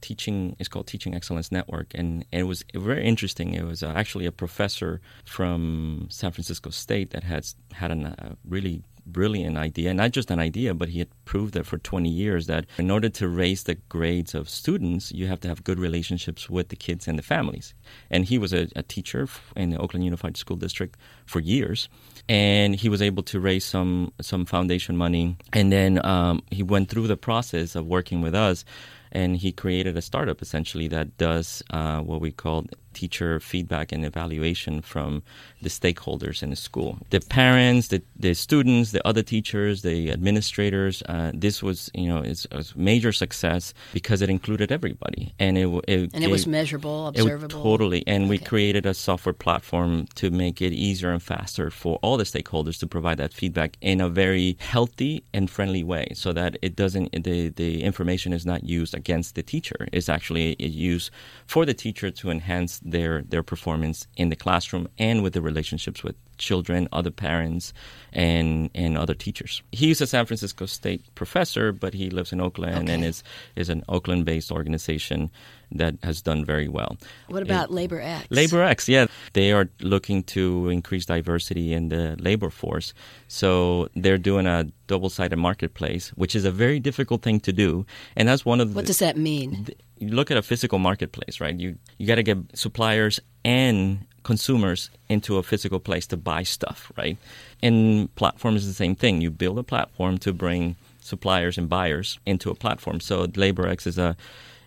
teaching 0.00 0.56
it's 0.58 0.68
called 0.68 0.86
Teaching 0.86 1.14
Excellence 1.14 1.52
Network, 1.52 1.92
and, 1.94 2.24
and 2.32 2.40
it 2.40 2.44
was 2.44 2.64
very 2.74 3.04
interesting. 3.04 3.54
It 3.54 3.64
was 3.64 3.82
uh, 3.82 3.92
actually 3.94 4.26
a 4.26 4.32
professor 4.32 5.00
from 5.24 6.06
San 6.10 6.32
Francisco 6.32 6.70
State 6.70 7.10
that 7.10 7.24
has 7.24 7.54
had 7.72 7.90
a 7.90 8.14
uh, 8.18 8.34
really 8.44 8.82
brilliant 9.06 9.56
idea, 9.56 9.92
not 9.92 10.12
just 10.12 10.30
an 10.30 10.38
idea, 10.38 10.74
but 10.74 10.90
he 10.90 10.98
had 11.00 11.08
proved 11.24 11.54
that 11.54 11.66
for 11.66 11.78
20 11.78 12.08
years 12.08 12.46
that 12.46 12.66
in 12.78 12.90
order 12.90 13.08
to 13.08 13.28
raise 13.28 13.64
the 13.64 13.74
grades 13.88 14.34
of 14.34 14.48
students, 14.48 15.12
you 15.12 15.26
have 15.26 15.40
to 15.40 15.48
have 15.48 15.64
good 15.64 15.78
relationships 15.78 16.48
with 16.48 16.68
the 16.68 16.76
kids 16.76 17.08
and 17.08 17.18
the 17.18 17.22
families. 17.22 17.74
And 18.10 18.24
he 18.24 18.38
was 18.38 18.52
a, 18.52 18.68
a 18.76 18.82
teacher 18.82 19.28
in 19.56 19.70
the 19.70 19.78
Oakland 19.78 20.04
Unified 20.04 20.36
School 20.36 20.56
District 20.56 20.96
for 21.26 21.40
years, 21.40 21.88
and 22.28 22.74
he 22.76 22.88
was 22.88 23.02
able 23.02 23.22
to 23.24 23.40
raise 23.40 23.64
some 23.64 24.12
some 24.20 24.46
foundation 24.46 24.96
money, 24.96 25.36
and 25.52 25.72
then 25.72 26.04
um, 26.04 26.42
he 26.50 26.62
went 26.62 26.88
through 26.88 27.06
the 27.06 27.16
process 27.16 27.74
of 27.74 27.86
working 27.86 28.20
with 28.20 28.34
us 28.34 28.64
and 29.12 29.38
he 29.38 29.52
created 29.52 29.96
a 29.96 30.02
startup 30.02 30.42
essentially 30.42 30.88
that 30.88 31.16
does 31.18 31.62
uh, 31.70 32.00
what 32.00 32.20
we 32.20 32.30
call 32.30 32.66
teacher 32.92 33.38
feedback 33.40 33.92
and 33.92 34.04
evaluation 34.04 34.82
from 34.82 35.22
the 35.62 35.68
stakeholders 35.68 36.42
in 36.42 36.50
the 36.50 36.56
school. 36.56 36.98
The 37.10 37.20
parents 37.20 37.88
the, 37.88 38.02
the 38.16 38.34
students 38.34 38.92
the 38.92 39.06
other 39.06 39.22
teachers 39.22 39.82
the 39.82 40.10
administrators 40.10 41.02
uh, 41.08 41.30
this 41.34 41.62
was 41.62 41.90
you 41.94 42.08
know 42.08 42.18
it's, 42.18 42.46
a 42.50 42.64
major 42.76 43.12
success 43.12 43.74
because 43.92 44.22
it 44.22 44.30
included 44.30 44.72
everybody. 44.72 45.34
And 45.38 45.56
it, 45.56 45.66
it 45.86 46.10
and 46.14 46.24
it, 46.24 46.24
it 46.24 46.30
was 46.30 46.46
measurable 46.46 47.08
observable? 47.08 47.62
totally. 47.62 48.04
And 48.06 48.24
okay. 48.24 48.30
we 48.30 48.38
created 48.38 48.86
a 48.86 48.94
software 48.94 49.32
platform 49.32 50.06
to 50.16 50.30
make 50.30 50.60
it 50.60 50.72
easier 50.72 51.10
and 51.10 51.22
faster 51.22 51.70
for 51.70 51.98
all 52.02 52.16
the 52.16 52.24
stakeholders 52.24 52.78
to 52.80 52.86
provide 52.86 53.18
that 53.18 53.32
feedback 53.32 53.76
in 53.80 54.00
a 54.00 54.08
very 54.08 54.56
healthy 54.60 55.22
and 55.32 55.50
friendly 55.50 55.84
way 55.84 56.08
so 56.14 56.32
that 56.32 56.56
it 56.62 56.76
doesn't 56.76 57.12
the, 57.24 57.48
the 57.50 57.82
information 57.82 58.32
is 58.32 58.44
not 58.44 58.64
used 58.64 58.94
against 59.00 59.30
the 59.36 59.44
teacher 59.52 59.80
it's 59.96 60.10
actually 60.16 60.48
used 60.90 61.08
for 61.52 61.62
the 61.68 61.76
teacher 61.84 62.08
to 62.20 62.24
enhance 62.36 62.72
their 62.94 63.14
their 63.32 63.44
performance 63.52 63.98
in 64.16 64.26
the 64.32 64.40
classroom 64.44 64.84
and 65.08 65.16
with 65.22 65.32
the 65.36 65.42
relationships 65.50 66.00
with 66.06 66.16
children, 66.40 66.88
other 66.90 67.12
parents, 67.12 67.72
and 68.12 68.70
and 68.74 68.98
other 68.98 69.14
teachers. 69.14 69.62
He's 69.70 70.00
a 70.00 70.06
San 70.06 70.26
Francisco 70.26 70.66
State 70.66 71.02
professor, 71.14 71.70
but 71.70 71.94
he 71.94 72.10
lives 72.10 72.32
in 72.32 72.40
Oakland 72.40 72.88
okay. 72.88 72.94
and 72.94 73.04
is 73.04 73.22
is 73.54 73.68
an 73.68 73.84
Oakland-based 73.88 74.50
organization 74.50 75.30
that 75.72 75.94
has 76.02 76.22
done 76.22 76.44
very 76.44 76.68
well. 76.68 76.96
What 77.28 77.42
about 77.42 77.70
it, 77.70 77.74
Labor 77.74 78.00
X? 78.00 78.26
Labor 78.30 78.62
X, 78.62 78.88
yeah, 78.88 79.06
they 79.32 79.52
are 79.52 79.68
looking 79.80 80.22
to 80.24 80.68
increase 80.68 81.06
diversity 81.06 81.72
in 81.72 81.88
the 81.88 82.16
labor 82.18 82.50
force. 82.50 82.92
So 83.28 83.88
they're 83.94 84.18
doing 84.18 84.46
a 84.46 84.66
double-sided 84.86 85.36
marketplace, 85.36 86.10
which 86.10 86.34
is 86.34 86.44
a 86.44 86.50
very 86.50 86.80
difficult 86.80 87.22
thing 87.22 87.40
to 87.40 87.52
do, 87.52 87.86
and 88.16 88.28
that's 88.28 88.44
one 88.44 88.60
of 88.60 88.70
the. 88.70 88.76
what 88.76 88.86
does 88.86 88.98
that 88.98 89.16
mean? 89.16 89.64
The, 89.64 89.76
you 89.98 90.08
look 90.08 90.30
at 90.30 90.36
a 90.36 90.42
physical 90.42 90.78
marketplace, 90.78 91.40
right? 91.40 91.54
You 91.58 91.76
you 91.98 92.06
got 92.06 92.16
to 92.16 92.22
get 92.22 92.38
suppliers 92.54 93.20
and 93.44 94.06
consumers 94.22 94.90
into 95.08 95.36
a 95.38 95.42
physical 95.42 95.80
place 95.80 96.06
to 96.08 96.16
buy 96.16 96.42
stuff, 96.42 96.90
right? 96.96 97.16
And 97.62 98.14
platform 98.16 98.56
is 98.56 98.66
the 98.66 98.74
same 98.74 98.94
thing. 98.94 99.20
You 99.20 99.30
build 99.30 99.58
a 99.58 99.62
platform 99.62 100.18
to 100.18 100.32
bring 100.32 100.76
suppliers 101.00 101.58
and 101.58 101.68
buyers 101.68 102.18
into 102.26 102.50
a 102.50 102.54
platform. 102.54 103.00
So 103.00 103.26
LaborX 103.26 103.86
is 103.86 103.98
a 103.98 104.16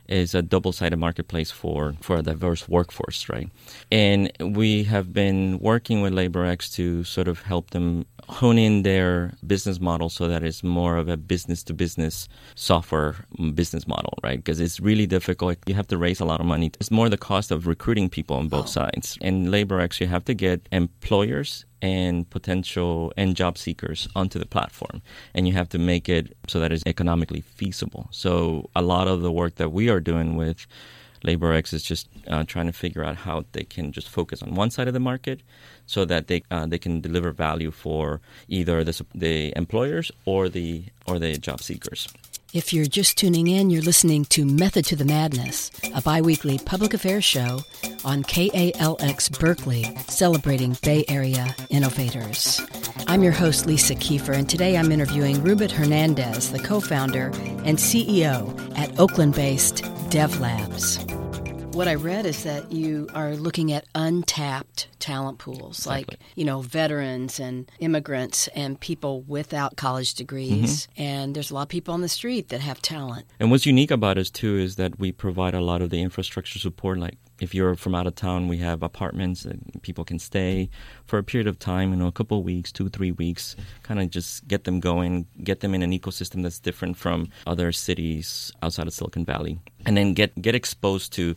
is 0.08 0.36
a 0.36 0.42
double-sided 0.42 0.98
marketplace 0.98 1.52
for, 1.52 1.96
for 2.02 2.18
a 2.18 2.22
diverse 2.22 2.68
workforce, 2.68 3.30
right? 3.30 3.50
And 3.92 4.32
we 4.40 4.84
have 4.84 5.14
been 5.14 5.60
working 5.60 6.02
with 6.02 6.14
LaborX 6.14 6.74
to 6.76 7.04
sort 7.04 7.28
of 7.28 7.42
help 7.42 7.72
them 7.72 8.06
hone 8.30 8.58
in 8.58 8.84
their 8.84 9.34
business 9.46 9.80
model 9.80 10.10
so 10.10 10.28
that 10.28 10.44
it's 10.44 10.64
more 10.64 10.98
of 10.98 11.08
a 11.10 11.18
business 11.18 11.64
to 11.64 11.74
business 11.74 12.28
software 12.56 13.16
business 13.54 13.88
model, 13.88 14.18
right? 14.24 14.38
Because 14.38 14.60
it's 14.60 14.80
really 14.80 15.06
difficult. 15.06 15.58
You 15.66 15.76
have 15.76 15.88
to 15.88 15.98
raise 15.98 16.20
a 16.20 16.26
lot 16.26 16.40
of 16.40 16.46
money. 16.46 16.72
It's 16.80 16.92
more 16.92 17.10
the 17.10 17.18
cost 17.18 17.52
of 17.52 17.68
recruiting 17.68 18.10
people 18.10 18.38
on 18.38 18.48
both 18.48 18.66
oh. 18.66 18.80
sides. 18.82 19.18
And 19.22 19.48
LaborX, 19.48 20.00
you 20.00 20.08
have 20.08 20.26
to 20.26 20.34
get 20.34 20.68
employers 20.72 21.66
and 21.84 22.28
potential 22.30 23.12
and 23.18 23.36
job 23.36 23.58
seekers 23.58 24.08
onto 24.16 24.40
the 24.40 24.46
platform. 24.46 25.02
And 25.36 25.48
you 25.48 25.54
have 25.54 25.70
to 25.70 25.78
make 25.78 26.08
it 26.08 26.36
so 26.48 26.60
that 26.62 26.72
it's 26.72 26.84
economically 26.88 27.42
feasible. 27.42 28.08
So 28.10 28.70
a 28.74 28.82
lot 28.82 29.08
of 29.08 29.22
the 29.22 29.32
work 29.32 29.56
that 29.56 29.74
we 29.74 29.90
are 29.90 30.00
doing 30.00 30.38
with 30.38 30.66
LaborX 31.24 31.74
is 31.74 31.84
just 31.84 32.08
uh, 32.28 32.44
trying 32.46 32.68
to 32.68 32.74
figure 32.74 33.04
out 33.04 33.18
how 33.18 33.46
they 33.52 33.64
can 33.64 33.92
just 33.92 34.10
focus 34.10 34.42
on 34.42 34.56
one 34.56 34.72
side 34.72 34.88
of 34.88 34.94
the 34.94 35.00
market, 35.00 35.42
so 35.86 36.06
that 36.06 36.28
they 36.28 36.44
uh, 36.52 36.66
they 36.66 36.78
can 36.78 37.02
deliver 37.02 37.32
value 37.32 37.72
for 37.72 38.20
either 38.48 38.84
the 38.84 39.06
the 39.16 39.54
employers 39.56 40.12
or 40.26 40.50
the 40.50 40.84
or 41.06 41.20
the 41.20 41.38
job 41.38 41.62
seekers. 41.62 42.08
If 42.54 42.72
you're 42.72 42.86
just 42.86 43.18
tuning 43.18 43.48
in, 43.48 43.72
you're 43.72 43.82
listening 43.82 44.26
to 44.26 44.46
Method 44.46 44.86
to 44.86 44.96
the 44.96 45.06
Madness, 45.06 45.72
a 45.96 46.02
biweekly 46.04 46.60
public 46.60 46.94
affairs 46.94 47.26
show 47.26 47.62
on 48.06 48.22
KALX 48.22 49.40
Berkeley, 49.40 49.86
celebrating 50.08 50.78
Bay 50.84 51.04
Area 51.08 51.56
innovators. 51.72 52.62
I'm 53.08 53.24
your 53.24 53.32
host, 53.32 53.66
Lisa 53.66 53.96
Kiefer, 53.96 54.38
and 54.38 54.48
today 54.48 54.78
I'm 54.78 54.92
interviewing 54.92 55.42
Ruben 55.42 55.72
Hernandez, 55.72 56.52
the 56.52 56.60
co 56.60 56.80
founder 56.80 57.32
and 57.66 57.80
CEO 57.80 58.78
at 58.78 59.00
Oakland 59.00 59.34
based 59.34 59.78
DevLabs. 60.12 61.13
What 61.74 61.88
I 61.88 61.96
read 61.96 62.28
is 62.28 62.44
that 62.44 62.72
you 62.72 63.08
are 63.16 63.36
looking 63.36 63.72
at 63.72 63.86
untapped 63.96 64.90
talent 65.00 65.40
pools, 65.40 65.80
exactly. 65.80 66.18
like, 66.20 66.20
you 66.36 66.46
know, 66.46 66.62
veterans 66.62 67.40
and 67.40 67.70
immigrants 67.80 68.48
and 68.50 68.80
people 68.80 69.22
without 69.24 69.76
college 69.76 70.14
degrees. 70.14 70.86
Mm-hmm. 70.86 71.02
And 71.02 71.36
there's 71.36 71.50
a 71.50 71.56
lot 71.56 71.64
of 71.64 71.70
people 71.70 71.96
on 71.96 72.02
the 72.02 72.10
street 72.10 72.50
that 72.50 72.62
have 72.62 72.80
talent. 72.84 73.26
And 73.40 73.50
what's 73.50 73.66
unique 73.66 73.90
about 73.90 74.20
us, 74.20 74.30
too, 74.30 74.56
is 74.56 74.76
that 74.76 75.00
we 75.00 75.12
provide 75.12 75.56
a 75.56 75.62
lot 75.62 75.82
of 75.82 75.90
the 75.90 76.00
infrastructure 76.00 76.60
support. 76.60 77.00
Like, 77.00 77.18
if 77.40 77.56
you're 77.56 77.76
from 77.76 77.96
out 77.96 78.06
of 78.06 78.14
town, 78.14 78.48
we 78.48 78.60
have 78.60 78.84
apartments 78.84 79.44
and 79.44 79.80
people 79.82 80.06
can 80.06 80.20
stay 80.20 80.70
for 81.06 81.18
a 81.18 81.24
period 81.24 81.48
of 81.48 81.58
time, 81.58 81.90
you 81.90 81.96
know, 81.98 82.08
a 82.08 82.12
couple 82.12 82.38
of 82.38 82.44
weeks, 82.44 82.72
two, 82.72 82.88
three 82.88 83.12
weeks, 83.12 83.56
kind 83.82 84.00
of 84.00 84.12
just 84.12 84.48
get 84.48 84.66
them 84.66 84.80
going, 84.80 85.26
get 85.44 85.62
them 85.62 85.74
in 85.74 85.82
an 85.82 85.92
ecosystem 85.92 86.44
that's 86.44 86.60
different 86.60 86.98
from 86.98 87.30
other 87.48 87.72
cities 87.72 88.52
outside 88.62 88.86
of 88.86 88.94
Silicon 88.94 89.26
Valley 89.26 89.60
and 89.86 89.98
then 89.98 90.14
get 90.14 90.42
get 90.42 90.56
exposed 90.56 91.14
to 91.14 91.36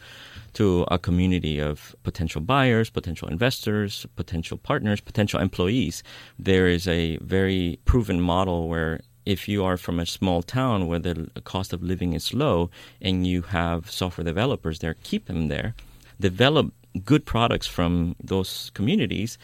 to 0.55 0.87
a 0.91 0.99
community 0.99 1.59
of 1.61 1.95
potential 2.03 2.41
buyers, 2.41 2.89
potential 2.89 3.29
investors, 3.29 4.07
potential 4.17 4.57
partners, 4.57 5.01
potential 5.03 5.39
employees. 5.39 6.03
There 6.39 6.67
is 6.67 6.89
a 6.89 7.19
very 7.19 7.79
proven 7.85 8.23
model 8.23 8.69
where 8.69 9.01
if 9.27 9.49
you 9.49 9.65
are 9.65 9.77
from 9.77 10.01
a 10.01 10.07
small 10.07 10.41
town 10.43 10.87
where 10.87 11.01
the 11.01 11.29
cost 11.45 11.73
of 11.75 11.83
living 11.83 12.15
is 12.15 12.33
low 12.33 12.71
and 13.03 13.27
you 13.27 13.43
have 13.43 13.91
software 13.91 14.25
developers 14.25 14.79
there, 14.79 14.95
keep 15.03 15.27
them 15.27 15.49
there, 15.49 15.75
develop 16.21 16.73
good 17.05 17.27
products 17.27 17.67
from 17.67 18.17
those 18.23 18.71
communities 18.73 19.37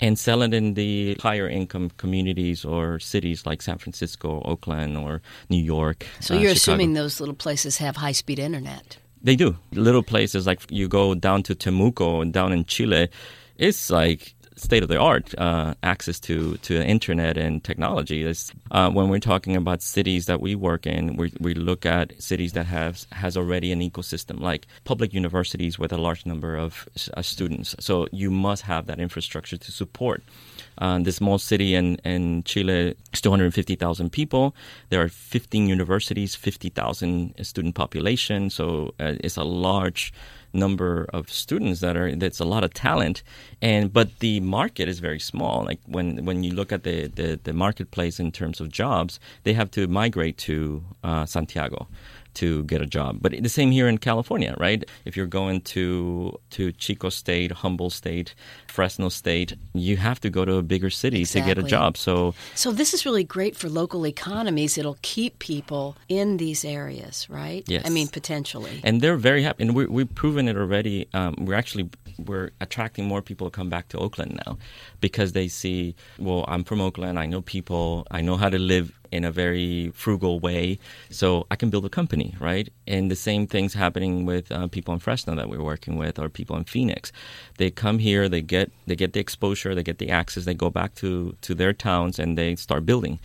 and 0.00 0.18
sell 0.18 0.42
it 0.42 0.52
in 0.52 0.74
the 0.74 1.16
higher 1.20 1.48
income 1.48 1.90
communities 1.96 2.64
or 2.64 2.98
cities 2.98 3.46
like 3.46 3.62
San 3.62 3.78
Francisco, 3.78 4.42
Oakland, 4.44 4.96
or 4.96 5.22
New 5.48 5.62
York. 5.62 6.06
So 6.20 6.34
uh, 6.34 6.38
you're 6.38 6.54
Chicago. 6.54 6.74
assuming 6.74 6.92
those 6.94 7.18
little 7.20 7.34
places 7.34 7.78
have 7.78 7.96
high 7.96 8.12
speed 8.12 8.38
internet? 8.38 8.98
They 9.22 9.36
do. 9.36 9.56
Little 9.72 10.02
places 10.02 10.46
like 10.46 10.60
you 10.70 10.86
go 10.86 11.14
down 11.14 11.42
to 11.44 11.54
Temuco 11.54 12.22
and 12.22 12.32
down 12.32 12.52
in 12.52 12.64
Chile, 12.66 13.08
it's 13.56 13.90
like 13.90 14.34
state 14.56 14.82
of 14.82 14.88
the 14.88 14.98
art 14.98 15.34
uh, 15.38 15.74
access 15.82 16.18
to 16.20 16.56
to 16.58 16.78
the 16.78 16.84
internet 16.84 17.36
and 17.36 17.62
technology. 17.62 18.26
Uh, 18.70 18.90
when 18.90 19.08
we're 19.08 19.20
talking 19.20 19.54
about 19.54 19.82
cities 19.82 20.26
that 20.26 20.40
we 20.40 20.54
work 20.54 20.86
in, 20.86 21.16
we, 21.16 21.32
we 21.40 21.54
look 21.54 21.86
at 21.86 22.20
cities 22.20 22.52
that 22.52 22.66
have 22.66 23.04
has 23.12 23.36
already 23.36 23.70
an 23.72 23.80
ecosystem, 23.80 24.40
like 24.40 24.66
public 24.84 25.12
universities 25.12 25.78
with 25.78 25.92
a 25.92 25.96
large 25.96 26.26
number 26.26 26.56
of 26.56 26.88
uh, 27.14 27.22
students. 27.22 27.76
So 27.80 28.06
you 28.12 28.30
must 28.30 28.62
have 28.62 28.86
that 28.86 28.98
infrastructure 28.98 29.56
to 29.56 29.72
support. 29.72 30.22
Uh, 30.78 30.98
the 30.98 31.12
small 31.12 31.38
city 31.38 31.74
in, 31.74 31.96
in 32.04 32.42
Chile 32.42 32.94
is 33.12 33.20
250,000 33.20 34.10
people. 34.10 34.54
There 34.90 35.02
are 35.02 35.08
15 35.08 35.68
universities, 35.68 36.34
50,000 36.34 37.34
student 37.42 37.74
population. 37.74 38.50
So 38.50 38.94
uh, 39.00 39.14
it's 39.20 39.36
a 39.36 39.44
large 39.44 40.12
number 40.56 41.06
of 41.12 41.30
students 41.30 41.80
that 41.80 41.96
are 41.96 42.14
that's 42.16 42.40
a 42.40 42.44
lot 42.44 42.64
of 42.64 42.72
talent. 42.74 43.22
And 43.62 43.92
but 43.92 44.18
the 44.18 44.40
market 44.40 44.88
is 44.88 44.98
very 44.98 45.20
small. 45.20 45.64
Like 45.64 45.80
when 45.86 46.24
when 46.24 46.42
you 46.42 46.52
look 46.52 46.72
at 46.72 46.82
the 46.82 47.06
the, 47.08 47.38
the 47.42 47.52
marketplace 47.52 48.18
in 48.18 48.32
terms 48.32 48.60
of 48.60 48.68
jobs 48.70 49.20
they 49.44 49.52
have 49.52 49.70
to 49.72 49.86
migrate 49.86 50.36
to 50.38 50.84
uh, 51.04 51.26
santiago 51.26 51.86
to 52.36 52.64
get 52.64 52.80
a 52.80 52.86
job. 52.86 53.18
But 53.20 53.42
the 53.42 53.48
same 53.48 53.70
here 53.70 53.88
in 53.88 53.98
California, 53.98 54.54
right? 54.58 54.84
If 55.04 55.16
you're 55.16 55.26
going 55.26 55.60
to 55.76 56.38
to 56.50 56.72
Chico 56.72 57.08
State, 57.08 57.50
Humboldt 57.52 57.92
State, 57.92 58.34
Fresno 58.68 59.08
State, 59.08 59.54
you 59.74 59.96
have 59.96 60.20
to 60.20 60.30
go 60.30 60.44
to 60.44 60.56
a 60.56 60.62
bigger 60.62 60.90
city 60.90 61.20
exactly. 61.20 61.54
to 61.54 61.60
get 61.60 61.64
a 61.64 61.68
job. 61.68 61.96
So 61.96 62.34
So 62.54 62.72
this 62.72 62.94
is 62.94 63.04
really 63.04 63.24
great 63.24 63.56
for 63.56 63.68
local 63.68 64.06
economies. 64.06 64.78
It'll 64.78 64.98
keep 65.02 65.38
people 65.38 65.96
in 66.08 66.36
these 66.36 66.64
areas, 66.64 67.28
right? 67.28 67.64
Yes. 67.66 67.82
I 67.86 67.90
mean 67.90 68.08
potentially. 68.08 68.80
And 68.84 69.00
they're 69.00 69.16
very 69.16 69.42
happy 69.42 69.64
and 69.64 69.74
we 69.74 69.86
we've 69.86 70.14
proven 70.14 70.48
it 70.48 70.56
already. 70.56 71.08
Um, 71.14 71.34
we're 71.46 71.54
actually 71.54 71.88
we're 72.18 72.50
attracting 72.60 73.04
more 73.06 73.22
people 73.22 73.50
to 73.50 73.54
come 73.54 73.68
back 73.68 73.88
to 73.88 73.98
Oakland 73.98 74.40
now 74.46 74.58
because 75.00 75.32
they 75.32 75.48
see, 75.48 75.94
well, 76.18 76.44
I'm 76.48 76.64
from 76.64 76.80
Oakland, 76.80 77.18
I 77.18 77.26
know 77.26 77.42
people, 77.42 78.06
I 78.10 78.20
know 78.20 78.36
how 78.36 78.48
to 78.48 78.58
live 78.58 78.95
in 79.10 79.24
a 79.24 79.30
very 79.30 79.90
frugal 79.90 80.40
way, 80.40 80.78
so 81.10 81.46
I 81.50 81.56
can 81.56 81.70
build 81.70 81.84
a 81.84 81.88
company, 81.88 82.34
right? 82.40 82.68
And 82.86 83.10
the 83.10 83.16
same 83.16 83.46
thing's 83.46 83.74
happening 83.74 84.26
with 84.26 84.50
uh, 84.52 84.68
people 84.68 84.94
in 84.94 85.00
Fresno 85.00 85.34
that 85.34 85.48
we're 85.48 85.62
working 85.62 85.96
with, 85.96 86.18
or 86.18 86.28
people 86.28 86.56
in 86.56 86.64
Phoenix. 86.64 87.12
They 87.58 87.70
come 87.70 87.98
here, 87.98 88.28
they 88.28 88.42
get 88.42 88.70
they 88.86 88.96
get 88.96 89.12
the 89.12 89.20
exposure, 89.20 89.74
they 89.74 89.82
get 89.82 89.98
the 89.98 90.10
access, 90.10 90.44
they 90.44 90.54
go 90.54 90.70
back 90.70 90.94
to 90.96 91.36
to 91.42 91.54
their 91.54 91.72
towns, 91.72 92.18
and 92.18 92.36
they 92.36 92.56
start 92.56 92.86
building. 92.86 93.18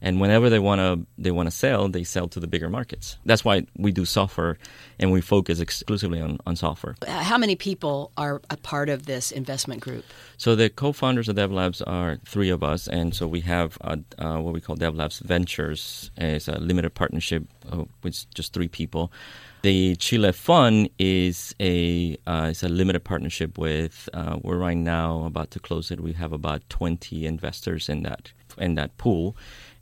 And 0.00 0.20
whenever 0.20 0.50
they 0.50 0.58
want 0.58 0.80
to 0.80 1.06
they 1.18 1.30
want 1.30 1.46
to 1.46 1.50
sell, 1.50 1.88
they 1.88 2.04
sell 2.04 2.28
to 2.28 2.40
the 2.40 2.46
bigger 2.46 2.68
markets. 2.68 3.18
That's 3.24 3.44
why 3.44 3.66
we 3.76 3.92
do 3.92 4.04
software, 4.04 4.58
and 4.98 5.12
we 5.12 5.20
focus 5.20 5.60
exclusively 5.60 6.20
on, 6.20 6.38
on 6.46 6.56
software. 6.56 6.96
How 7.06 7.38
many 7.38 7.56
people 7.56 8.12
are 8.16 8.40
a 8.50 8.56
part 8.56 8.88
of 8.88 9.06
this 9.06 9.32
investment 9.32 9.80
group? 9.80 10.04
So 10.36 10.54
the 10.54 10.68
co-founders 10.68 11.28
of 11.28 11.36
DevLabs 11.36 11.82
are 11.86 12.18
three 12.26 12.50
of 12.50 12.62
us, 12.62 12.88
and 12.88 13.14
so 13.14 13.26
we 13.26 13.40
have 13.40 13.78
uh, 13.80 13.96
uh, 14.18 14.38
what 14.38 14.54
we 14.54 14.60
call 14.60 14.76
DevLabs 14.76 15.20
Ventures 15.20 16.10
as 16.16 16.48
a 16.48 16.58
limited 16.58 16.94
partnership 16.94 17.44
uh, 17.72 17.84
with 18.02 18.28
just 18.34 18.52
three 18.52 18.68
people. 18.68 19.10
The 19.62 19.96
Chile 19.96 20.32
Fund 20.32 20.90
is 20.98 21.54
a 21.58 22.16
uh, 22.26 22.48
it's 22.50 22.62
a 22.62 22.68
limited 22.68 23.02
partnership 23.02 23.58
with. 23.58 24.08
Uh, 24.12 24.38
we're 24.42 24.58
right 24.58 24.76
now 24.76 25.24
about 25.24 25.50
to 25.52 25.58
close 25.58 25.90
it. 25.90 26.00
We 26.00 26.12
have 26.12 26.32
about 26.32 26.68
twenty 26.68 27.26
investors 27.26 27.88
in 27.88 28.02
that 28.02 28.32
in 28.58 28.74
that 28.76 28.96
pool, 28.96 29.36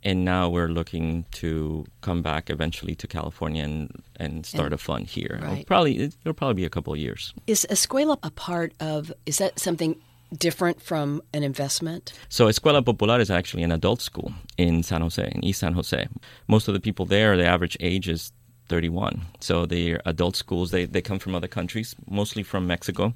and 0.04 0.24
now 0.24 0.48
we're 0.48 0.68
looking 0.68 1.24
to 1.32 1.86
come 2.02 2.22
back 2.22 2.50
eventually 2.50 2.94
to 2.96 3.06
California 3.06 3.64
and, 3.64 4.02
and 4.16 4.44
start 4.44 4.66
and, 4.66 4.74
a 4.74 4.78
fund 4.78 5.06
here. 5.06 5.38
Right. 5.40 5.52
It'll 5.52 5.64
probably 5.64 5.98
it'll 5.98 6.34
probably 6.34 6.54
be 6.54 6.64
a 6.64 6.70
couple 6.70 6.92
of 6.92 6.98
years. 6.98 7.32
Is 7.46 7.66
Escuela 7.70 8.18
a 8.22 8.30
part 8.30 8.72
of? 8.80 9.12
Is 9.26 9.38
that 9.38 9.58
something 9.58 9.96
different 10.36 10.82
from 10.82 11.22
an 11.32 11.42
investment? 11.42 12.12
So 12.28 12.46
Escuela 12.48 12.84
Popular 12.84 13.20
is 13.20 13.30
actually 13.30 13.62
an 13.62 13.72
adult 13.72 14.02
school 14.02 14.32
in 14.58 14.82
San 14.82 15.00
Jose, 15.00 15.32
in 15.34 15.44
East 15.44 15.60
San 15.60 15.72
Jose. 15.72 16.06
Most 16.48 16.68
of 16.68 16.74
the 16.74 16.80
people 16.80 17.06
there, 17.06 17.36
the 17.36 17.46
average 17.46 17.76
age 17.80 18.08
is 18.08 18.32
31. 18.68 19.22
So 19.40 19.66
they're 19.66 20.00
adult 20.04 20.36
schools. 20.36 20.70
They 20.70 20.84
they 20.84 21.00
come 21.00 21.18
from 21.18 21.34
other 21.34 21.48
countries, 21.48 21.94
mostly 22.06 22.42
from 22.42 22.66
Mexico 22.66 23.14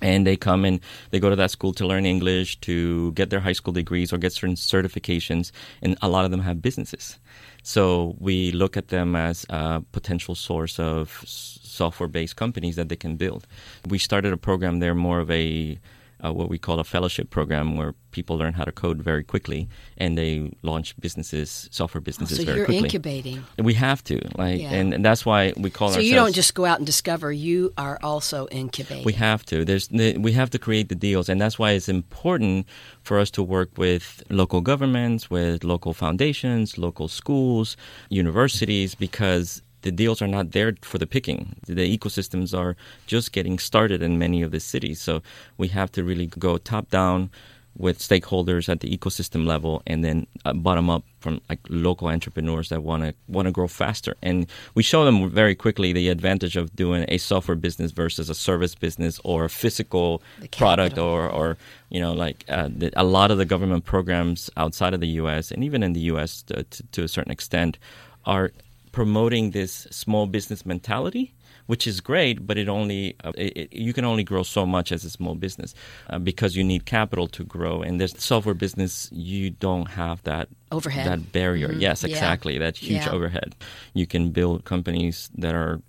and 0.00 0.26
they 0.26 0.36
come 0.36 0.64
and 0.64 0.80
they 1.10 1.20
go 1.20 1.30
to 1.30 1.36
that 1.36 1.50
school 1.50 1.72
to 1.74 1.86
learn 1.86 2.06
English, 2.06 2.60
to 2.60 3.12
get 3.12 3.30
their 3.30 3.40
high 3.40 3.52
school 3.52 3.72
degrees 3.72 4.12
or 4.12 4.18
get 4.18 4.32
certain 4.32 4.56
certifications, 4.56 5.50
and 5.82 5.96
a 6.02 6.08
lot 6.08 6.24
of 6.24 6.30
them 6.30 6.40
have 6.40 6.62
businesses. 6.62 7.18
So 7.62 8.16
we 8.18 8.52
look 8.52 8.76
at 8.76 8.88
them 8.88 9.16
as 9.16 9.44
a 9.50 9.82
potential 9.92 10.34
source 10.34 10.78
of 10.78 11.22
software-based 11.26 12.36
companies 12.36 12.76
that 12.76 12.88
they 12.88 12.96
can 12.96 13.16
build. 13.16 13.46
We 13.88 13.98
started 13.98 14.32
a 14.32 14.36
program 14.36 14.78
there, 14.78 14.94
more 14.94 15.20
of 15.20 15.30
a 15.30 15.78
uh, 16.24 16.32
what 16.32 16.48
we 16.48 16.58
call 16.58 16.80
a 16.80 16.84
fellowship 16.84 17.30
program 17.30 17.76
where 17.76 17.94
people 18.10 18.36
learn 18.36 18.54
how 18.54 18.64
to 18.64 18.72
code 18.72 19.02
very 19.02 19.22
quickly 19.22 19.68
and 19.96 20.16
they 20.16 20.50
launch 20.62 20.98
businesses, 20.98 21.68
software 21.70 22.00
businesses 22.00 22.38
oh, 22.38 22.42
so 22.42 22.46
very 22.46 22.58
you're 22.58 22.66
quickly. 22.66 22.84
incubating. 22.84 23.44
We 23.58 23.74
have 23.74 24.02
to, 24.04 24.20
like, 24.36 24.60
yeah. 24.60 24.70
and, 24.70 24.94
and, 24.94 25.04
that's 25.04 25.24
why 25.24 25.52
we 25.56 25.70
call. 25.70 25.90
So 25.90 26.00
you 26.00 26.14
don't 26.14 26.34
just 26.34 26.54
go 26.54 26.64
out 26.64 26.78
and 26.78 26.86
discover; 26.86 27.32
you 27.32 27.72
are 27.78 27.98
also 28.02 28.48
incubating. 28.50 29.04
We 29.04 29.12
have 29.14 29.44
to. 29.46 29.64
There's 29.64 29.88
we 29.90 30.32
have 30.32 30.50
to 30.50 30.58
create 30.58 30.88
the 30.88 30.94
deals, 30.94 31.28
and 31.28 31.40
that's 31.40 31.58
why 31.58 31.72
it's 31.72 31.88
important 31.88 32.66
for 33.02 33.18
us 33.18 33.30
to 33.32 33.42
work 33.42 33.70
with 33.76 34.22
local 34.30 34.60
governments, 34.60 35.30
with 35.30 35.64
local 35.64 35.94
foundations, 35.94 36.78
local 36.78 37.08
schools, 37.08 37.76
universities, 38.08 38.94
because 38.94 39.62
the 39.82 39.90
deals 39.90 40.20
are 40.20 40.26
not 40.26 40.52
there 40.52 40.74
for 40.82 40.98
the 40.98 41.06
picking. 41.06 41.56
The 41.66 41.96
ecosystems 41.96 42.56
are 42.56 42.76
just 43.06 43.32
getting 43.32 43.58
started 43.58 44.02
in 44.02 44.18
many 44.18 44.42
of 44.42 44.50
the 44.50 44.60
cities. 44.60 45.00
So 45.00 45.22
we 45.56 45.68
have 45.68 45.92
to 45.92 46.04
really 46.04 46.26
go 46.26 46.58
top 46.58 46.90
down 46.90 47.30
with 47.78 48.00
stakeholders 48.00 48.68
at 48.68 48.80
the 48.80 48.96
ecosystem 48.96 49.46
level 49.46 49.82
and 49.86 50.04
then 50.04 50.26
uh, 50.44 50.52
bottom 50.52 50.90
up 50.90 51.04
from 51.20 51.40
like 51.48 51.60
local 51.68 52.08
entrepreneurs 52.08 52.68
that 52.70 52.82
want 52.82 53.04
to 53.04 53.14
want 53.28 53.46
to 53.46 53.52
grow 53.52 53.68
faster 53.68 54.16
and 54.20 54.46
we 54.74 54.82
show 54.82 55.04
them 55.04 55.30
very 55.30 55.54
quickly 55.54 55.92
the 55.92 56.08
advantage 56.08 56.56
of 56.56 56.74
doing 56.74 57.04
a 57.08 57.18
software 57.18 57.56
business 57.56 57.92
versus 57.92 58.28
a 58.28 58.34
service 58.34 58.74
business 58.74 59.20
or 59.22 59.44
a 59.44 59.50
physical 59.50 60.20
product 60.50 60.98
or 60.98 61.28
or 61.28 61.56
you 61.88 62.00
know 62.00 62.12
like 62.12 62.44
uh, 62.48 62.68
the, 62.68 62.90
a 62.96 63.04
lot 63.04 63.30
of 63.30 63.38
the 63.38 63.44
government 63.44 63.84
programs 63.84 64.50
outside 64.56 64.92
of 64.92 65.00
the 65.00 65.08
US 65.22 65.52
and 65.52 65.62
even 65.62 65.82
in 65.82 65.92
the 65.92 66.00
US 66.12 66.42
to, 66.42 66.64
to, 66.64 66.82
to 66.82 67.04
a 67.04 67.08
certain 67.08 67.32
extent 67.32 67.78
are 68.26 68.50
promoting 68.98 69.52
this 69.52 69.86
small 69.92 70.26
business 70.26 70.66
mentality 70.66 71.32
which 71.68 71.86
is 71.86 72.00
great, 72.00 72.46
but 72.46 72.56
it 72.56 72.66
only 72.66 73.14
uh, 73.24 73.32
it, 73.36 73.70
you 73.72 73.92
can 73.92 74.04
only 74.06 74.24
grow 74.24 74.42
so 74.42 74.64
much 74.64 74.90
as 74.90 75.04
a 75.04 75.10
small 75.10 75.34
business 75.34 75.74
uh, 76.08 76.18
because 76.18 76.56
you 76.56 76.64
need 76.64 76.86
capital 76.86 77.28
to 77.28 77.44
grow. 77.44 77.82
And 77.82 78.00
there's 78.00 78.18
software 78.18 78.54
business, 78.54 79.08
you 79.12 79.50
don't 79.50 79.90
have 79.90 80.22
that 80.22 80.48
overhead, 80.72 81.06
that 81.06 81.30
barrier. 81.30 81.68
Mm-hmm. 81.68 81.80
Yes, 81.80 82.04
exactly, 82.04 82.54
yeah. 82.54 82.60
that 82.60 82.78
huge 82.78 83.04
yeah. 83.04 83.12
overhead. 83.12 83.54
You 83.92 84.06
can 84.06 84.30
build 84.30 84.64
companies 84.64 85.28
that 85.36 85.54
are 85.54 85.82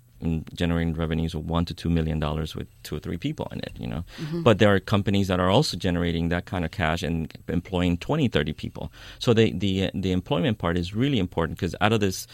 generating 0.52 0.92
revenues 0.92 1.32
of 1.34 1.48
one 1.48 1.64
to 1.64 1.72
two 1.72 1.88
million 1.88 2.20
dollars 2.20 2.54
with 2.54 2.68
two 2.82 2.96
or 2.96 2.98
three 2.98 3.16
people 3.16 3.48
in 3.52 3.58
it 3.60 3.72
you 3.78 3.86
know 3.86 4.04
mm-hmm. 4.20 4.42
but 4.42 4.58
there 4.58 4.74
are 4.74 4.78
companies 4.78 5.28
that 5.28 5.40
are 5.40 5.48
also 5.48 5.78
generating 5.78 6.28
that 6.28 6.44
kind 6.44 6.62
of 6.62 6.70
cash 6.70 7.02
and 7.02 7.32
employing 7.48 7.96
20 7.96 8.28
30 8.28 8.52
people 8.52 8.92
so 9.18 9.32
the 9.32 9.50
the 9.52 9.90
the 9.94 10.12
employment 10.12 10.58
part 10.58 10.76
is 10.76 10.94
really 10.94 11.18
important 11.18 11.56
because 11.56 11.74
out 11.80 11.92
of 11.92 12.00
this 12.00 12.26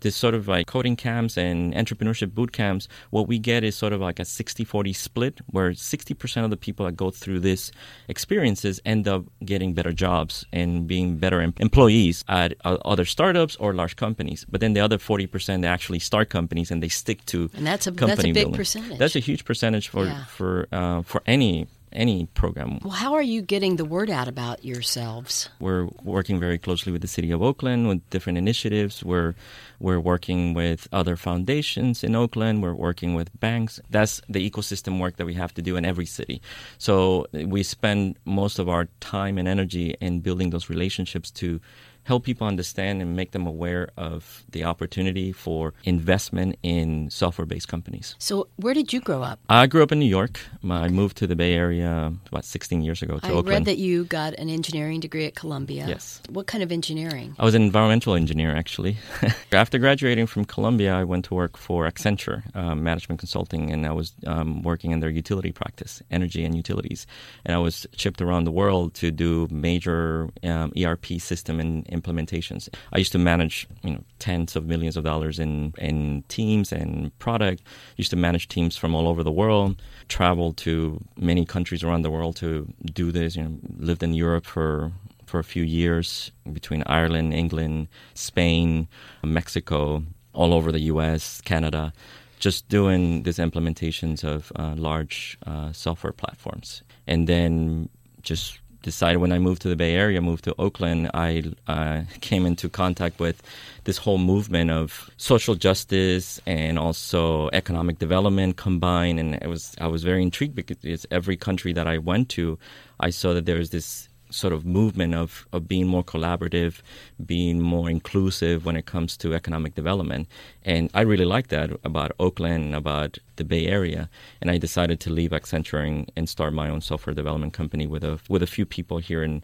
this 0.00 0.16
sort 0.16 0.34
of 0.34 0.48
like 0.48 0.66
coding 0.66 0.96
camps 0.96 1.36
and 1.36 1.74
entrepreneurship 1.74 2.34
boot 2.34 2.52
camps, 2.52 2.88
what 3.10 3.26
we 3.28 3.38
get 3.38 3.64
is 3.64 3.76
sort 3.76 3.92
of 3.92 4.00
like 4.00 4.18
a 4.18 4.24
60 4.24 4.64
40 4.64 4.92
split 4.92 5.40
where 5.46 5.70
60% 5.70 6.44
of 6.44 6.50
the 6.50 6.56
people 6.56 6.86
that 6.86 6.92
go 6.92 7.10
through 7.10 7.40
this 7.40 7.70
experiences 8.08 8.80
end 8.84 9.08
up 9.08 9.24
getting 9.44 9.74
better 9.74 9.92
jobs 9.92 10.44
and 10.52 10.86
being 10.86 11.16
better 11.16 11.40
em- 11.40 11.54
employees 11.58 12.24
at 12.28 12.54
uh, 12.64 12.78
other 12.84 13.04
startups 13.04 13.56
or 13.56 13.74
large 13.74 13.96
companies. 13.96 14.44
But 14.48 14.60
then 14.60 14.72
the 14.74 14.80
other 14.80 14.98
40% 14.98 15.62
they 15.62 15.68
actually 15.68 15.98
start 15.98 16.30
companies 16.30 16.70
and 16.70 16.82
they 16.82 16.88
stick 16.88 17.24
to 17.26 17.50
and 17.54 17.66
that's 17.66 17.86
a, 17.86 17.92
company 17.92 18.08
that's 18.08 18.20
a 18.20 18.26
big 18.26 18.34
building. 18.34 18.54
percentage. 18.54 18.98
That's 18.98 19.16
a 19.16 19.20
huge 19.20 19.44
percentage 19.44 19.88
for, 19.88 20.04
yeah. 20.04 20.24
for, 20.26 20.68
uh, 20.72 21.02
for 21.02 21.22
any 21.26 21.66
any 21.92 22.26
program. 22.34 22.78
Well, 22.82 22.92
how 22.92 23.14
are 23.14 23.22
you 23.22 23.42
getting 23.42 23.76
the 23.76 23.84
word 23.84 24.10
out 24.10 24.28
about 24.28 24.64
yourselves? 24.64 25.48
We're 25.60 25.88
working 26.02 26.38
very 26.38 26.58
closely 26.58 26.92
with 26.92 27.02
the 27.02 27.08
city 27.08 27.30
of 27.30 27.42
Oakland 27.42 27.88
with 27.88 28.08
different 28.10 28.38
initiatives. 28.38 29.04
We're 29.04 29.34
we're 29.80 30.00
working 30.00 30.54
with 30.54 30.88
other 30.92 31.16
foundations 31.16 32.02
in 32.02 32.16
Oakland. 32.16 32.62
We're 32.62 32.74
working 32.74 33.14
with 33.14 33.28
banks. 33.38 33.80
That's 33.90 34.20
the 34.28 34.48
ecosystem 34.48 34.98
work 35.00 35.16
that 35.16 35.26
we 35.26 35.34
have 35.34 35.54
to 35.54 35.62
do 35.62 35.76
in 35.76 35.84
every 35.84 36.06
city. 36.06 36.42
So 36.78 37.26
we 37.32 37.62
spend 37.62 38.16
most 38.24 38.58
of 38.58 38.68
our 38.68 38.88
time 39.00 39.38
and 39.38 39.46
energy 39.46 39.94
in 40.00 40.20
building 40.20 40.50
those 40.50 40.68
relationships 40.68 41.30
to 41.32 41.60
help 42.08 42.24
people 42.24 42.46
understand 42.46 43.02
and 43.02 43.14
make 43.14 43.30
them 43.32 43.46
aware 43.46 43.90
of 43.96 44.44
the 44.50 44.64
opportunity 44.64 45.30
for 45.30 45.74
investment 45.84 46.56
in 46.62 47.10
software 47.10 47.46
based 47.46 47.68
companies. 47.68 48.16
So, 48.18 48.48
where 48.56 48.74
did 48.74 48.92
you 48.94 49.00
grow 49.00 49.22
up? 49.22 49.38
I 49.48 49.66
grew 49.66 49.82
up 49.82 49.92
in 49.92 49.98
New 49.98 50.12
York. 50.20 50.40
I 50.68 50.88
moved 50.88 51.16
to 51.18 51.26
the 51.26 51.36
Bay 51.36 51.52
Area 51.54 52.12
about 52.32 52.44
16 52.44 52.80
years 52.82 53.02
ago 53.02 53.18
to 53.18 53.26
I 53.26 53.30
Oakland. 53.30 53.48
read 53.48 53.64
that 53.66 53.78
you 53.78 54.04
got 54.04 54.32
an 54.42 54.48
engineering 54.48 55.00
degree 55.00 55.26
at 55.26 55.34
Columbia. 55.34 55.84
Yes. 55.86 56.22
What 56.30 56.46
kind 56.46 56.62
of 56.62 56.72
engineering? 56.72 57.36
I 57.38 57.44
was 57.44 57.54
an 57.54 57.62
environmental 57.62 58.14
engineer, 58.14 58.56
actually. 58.56 58.96
After 59.52 59.78
graduating 59.78 60.26
from 60.26 60.46
Columbia, 60.46 60.94
I 60.94 61.04
went 61.04 61.26
to 61.26 61.34
work 61.34 61.56
for 61.58 61.86
Accenture 61.90 62.40
um, 62.56 62.82
Management 62.82 63.18
Consulting, 63.20 63.70
and 63.70 63.86
I 63.86 63.92
was 63.92 64.12
um, 64.26 64.62
working 64.62 64.92
in 64.92 65.00
their 65.00 65.10
utility 65.10 65.52
practice, 65.52 66.02
energy 66.10 66.44
and 66.46 66.54
utilities. 66.54 67.06
And 67.44 67.54
I 67.54 67.58
was 67.58 67.86
shipped 67.92 68.22
around 68.22 68.44
the 68.44 68.56
world 68.62 68.94
to 68.94 69.10
do 69.10 69.46
major 69.50 70.30
um, 70.42 70.72
ERP 70.82 71.06
system 71.20 71.60
and 71.60 71.86
implementations. 72.00 72.68
I 72.92 72.98
used 72.98 73.12
to 73.12 73.18
manage 73.18 73.66
you 73.82 73.90
know 73.90 74.04
tens 74.18 74.56
of 74.56 74.66
millions 74.66 74.96
of 74.96 75.04
dollars 75.04 75.38
in 75.38 75.74
in 75.78 76.24
teams 76.28 76.72
and 76.72 77.16
product. 77.18 77.62
Used 77.96 78.10
to 78.10 78.16
manage 78.16 78.48
teams 78.48 78.76
from 78.76 78.94
all 78.94 79.06
over 79.08 79.22
the 79.22 79.32
world. 79.32 79.80
Traveled 80.08 80.56
to 80.58 81.02
many 81.16 81.44
countries 81.44 81.82
around 81.82 82.02
the 82.02 82.10
world 82.10 82.36
to 82.36 82.66
do 82.94 83.12
this. 83.12 83.36
You 83.36 83.44
know, 83.44 83.58
lived 83.78 84.02
in 84.02 84.14
Europe 84.14 84.46
for 84.46 84.92
for 85.26 85.38
a 85.38 85.44
few 85.44 85.62
years 85.62 86.32
between 86.52 86.82
Ireland, 86.86 87.34
England, 87.34 87.88
Spain, 88.14 88.88
Mexico, 89.22 90.02
all 90.32 90.54
over 90.54 90.72
the 90.72 90.80
U.S., 90.92 91.42
Canada 91.42 91.92
just 92.38 92.68
doing 92.68 93.24
these 93.24 93.38
implementations 93.38 94.24
of 94.24 94.52
uh, 94.56 94.74
large 94.76 95.38
uh, 95.46 95.72
software 95.72 96.12
platforms. 96.12 96.82
And 97.06 97.26
then 97.28 97.88
just 98.22 98.60
decided 98.82 99.18
when 99.18 99.32
I 99.32 99.38
moved 99.38 99.62
to 99.62 99.68
the 99.68 99.76
Bay 99.76 99.94
Area, 99.94 100.20
moved 100.20 100.44
to 100.44 100.54
Oakland, 100.58 101.10
I 101.14 101.44
uh, 101.66 102.02
came 102.20 102.46
into 102.46 102.68
contact 102.68 103.18
with 103.20 103.42
this 103.84 103.98
whole 103.98 104.18
movement 104.18 104.70
of 104.70 105.10
social 105.16 105.54
justice 105.54 106.40
and 106.46 106.78
also 106.78 107.48
economic 107.52 107.98
development 107.98 108.56
combined. 108.56 109.18
And 109.18 109.34
it 109.34 109.48
was 109.48 109.74
I 109.80 109.86
was 109.86 110.02
very 110.04 110.22
intrigued 110.22 110.54
because 110.54 111.06
every 111.10 111.36
country 111.36 111.72
that 111.72 111.86
I 111.86 111.98
went 111.98 112.28
to, 112.30 112.58
I 113.00 113.10
saw 113.10 113.34
that 113.34 113.46
there 113.46 113.56
was 113.56 113.70
this 113.70 114.07
sort 114.30 114.52
of 114.52 114.64
movement 114.64 115.14
of, 115.14 115.46
of 115.52 115.68
being 115.68 115.86
more 115.86 116.04
collaborative, 116.04 116.80
being 117.24 117.60
more 117.60 117.90
inclusive 117.90 118.64
when 118.64 118.76
it 118.76 118.86
comes 118.86 119.16
to 119.18 119.34
economic 119.34 119.74
development. 119.74 120.28
And 120.64 120.90
I 120.94 121.02
really 121.02 121.24
like 121.24 121.48
that 121.48 121.70
about 121.84 122.12
Oakland, 122.18 122.74
about 122.74 123.18
the 123.36 123.44
Bay 123.44 123.66
Area. 123.66 124.08
And 124.40 124.50
I 124.50 124.58
decided 124.58 125.00
to 125.00 125.10
leave 125.10 125.30
Accenture 125.30 125.86
and, 125.86 126.10
and 126.16 126.28
start 126.28 126.52
my 126.52 126.68
own 126.68 126.80
software 126.80 127.14
development 127.14 127.52
company 127.52 127.86
with 127.86 128.04
a 128.04 128.18
with 128.28 128.42
a 128.42 128.46
few 128.46 128.66
people 128.66 128.98
here 128.98 129.22
in 129.22 129.42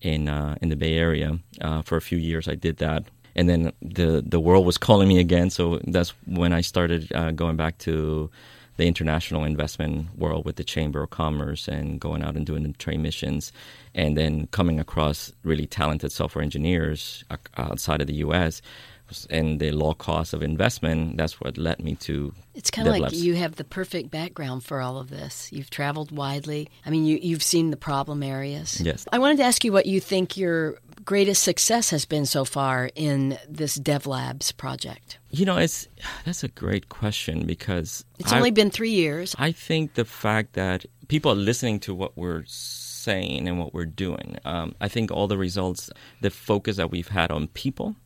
in 0.00 0.28
uh, 0.28 0.56
in 0.60 0.68
the 0.68 0.76
Bay 0.76 0.94
Area. 0.94 1.38
Uh, 1.60 1.82
for 1.82 1.96
a 1.96 2.02
few 2.02 2.18
years, 2.18 2.48
I 2.48 2.54
did 2.54 2.78
that. 2.78 3.04
And 3.36 3.48
then 3.48 3.72
the 3.82 4.22
the 4.24 4.40
world 4.40 4.64
was 4.64 4.78
calling 4.78 5.08
me 5.08 5.18
again, 5.18 5.50
so 5.50 5.80
that's 5.86 6.10
when 6.26 6.52
I 6.52 6.60
started 6.62 7.12
uh, 7.12 7.32
going 7.32 7.56
back 7.56 7.78
to 7.78 8.30
the 8.76 8.86
international 8.86 9.44
investment 9.44 10.16
world 10.18 10.44
with 10.44 10.56
the 10.56 10.64
Chamber 10.64 11.02
of 11.02 11.10
Commerce 11.10 11.68
and 11.68 12.00
going 12.00 12.22
out 12.22 12.36
and 12.36 12.44
doing 12.44 12.62
the 12.64 12.72
trade 12.72 13.00
missions, 13.00 13.52
and 13.94 14.16
then 14.16 14.46
coming 14.48 14.80
across 14.80 15.32
really 15.44 15.66
talented 15.66 16.10
software 16.12 16.42
engineers 16.42 17.24
outside 17.56 18.00
of 18.00 18.06
the 18.06 18.14
U.S. 18.14 18.62
and 19.30 19.60
the 19.60 19.70
low 19.70 19.94
cost 19.94 20.34
of 20.34 20.42
investment. 20.42 21.16
That's 21.16 21.40
what 21.40 21.56
led 21.56 21.80
me 21.80 21.94
to. 21.96 22.34
It's 22.54 22.70
kind 22.70 22.88
of 22.88 22.96
like 22.98 23.12
you 23.12 23.34
have 23.34 23.56
the 23.56 23.64
perfect 23.64 24.10
background 24.10 24.64
for 24.64 24.80
all 24.80 24.98
of 24.98 25.10
this. 25.10 25.52
You've 25.52 25.70
traveled 25.70 26.10
widely. 26.10 26.68
I 26.84 26.90
mean, 26.90 27.04
you, 27.04 27.18
you've 27.20 27.42
seen 27.42 27.70
the 27.70 27.76
problem 27.76 28.22
areas. 28.22 28.80
Yes. 28.80 29.06
I 29.12 29.18
wanted 29.18 29.36
to 29.38 29.44
ask 29.44 29.64
you 29.64 29.72
what 29.72 29.86
you 29.86 30.00
think 30.00 30.36
your 30.36 30.78
greatest 31.04 31.42
success 31.42 31.90
has 31.90 32.04
been 32.04 32.26
so 32.26 32.44
far 32.44 32.90
in 32.94 33.38
this 33.48 33.78
DevLabs 33.78 34.56
project? 34.56 35.18
You 35.30 35.44
know, 35.44 35.56
it's 35.56 35.88
that's 36.24 36.44
a 36.44 36.48
great 36.48 36.88
question 36.88 37.46
because 37.46 38.04
it's 38.18 38.32
I, 38.32 38.36
only 38.36 38.50
been 38.50 38.70
three 38.70 38.90
years. 38.90 39.34
I 39.38 39.52
think 39.52 39.94
the 39.94 40.04
fact 40.04 40.54
that 40.54 40.86
people 41.08 41.32
are 41.32 41.36
listening 41.36 41.80
to 41.80 41.94
what 41.94 42.16
we're 42.16 42.44
saying 42.46 43.48
and 43.48 43.58
what 43.58 43.74
we're 43.74 43.84
doing. 43.84 44.38
Um, 44.44 44.74
I 44.80 44.88
think 44.88 45.10
all 45.10 45.28
the 45.28 45.38
results, 45.38 45.90
the 46.20 46.30
focus 46.30 46.76
that 46.76 46.90
we've 46.90 47.08
had 47.08 47.30
on 47.30 47.48
people, 47.48 47.96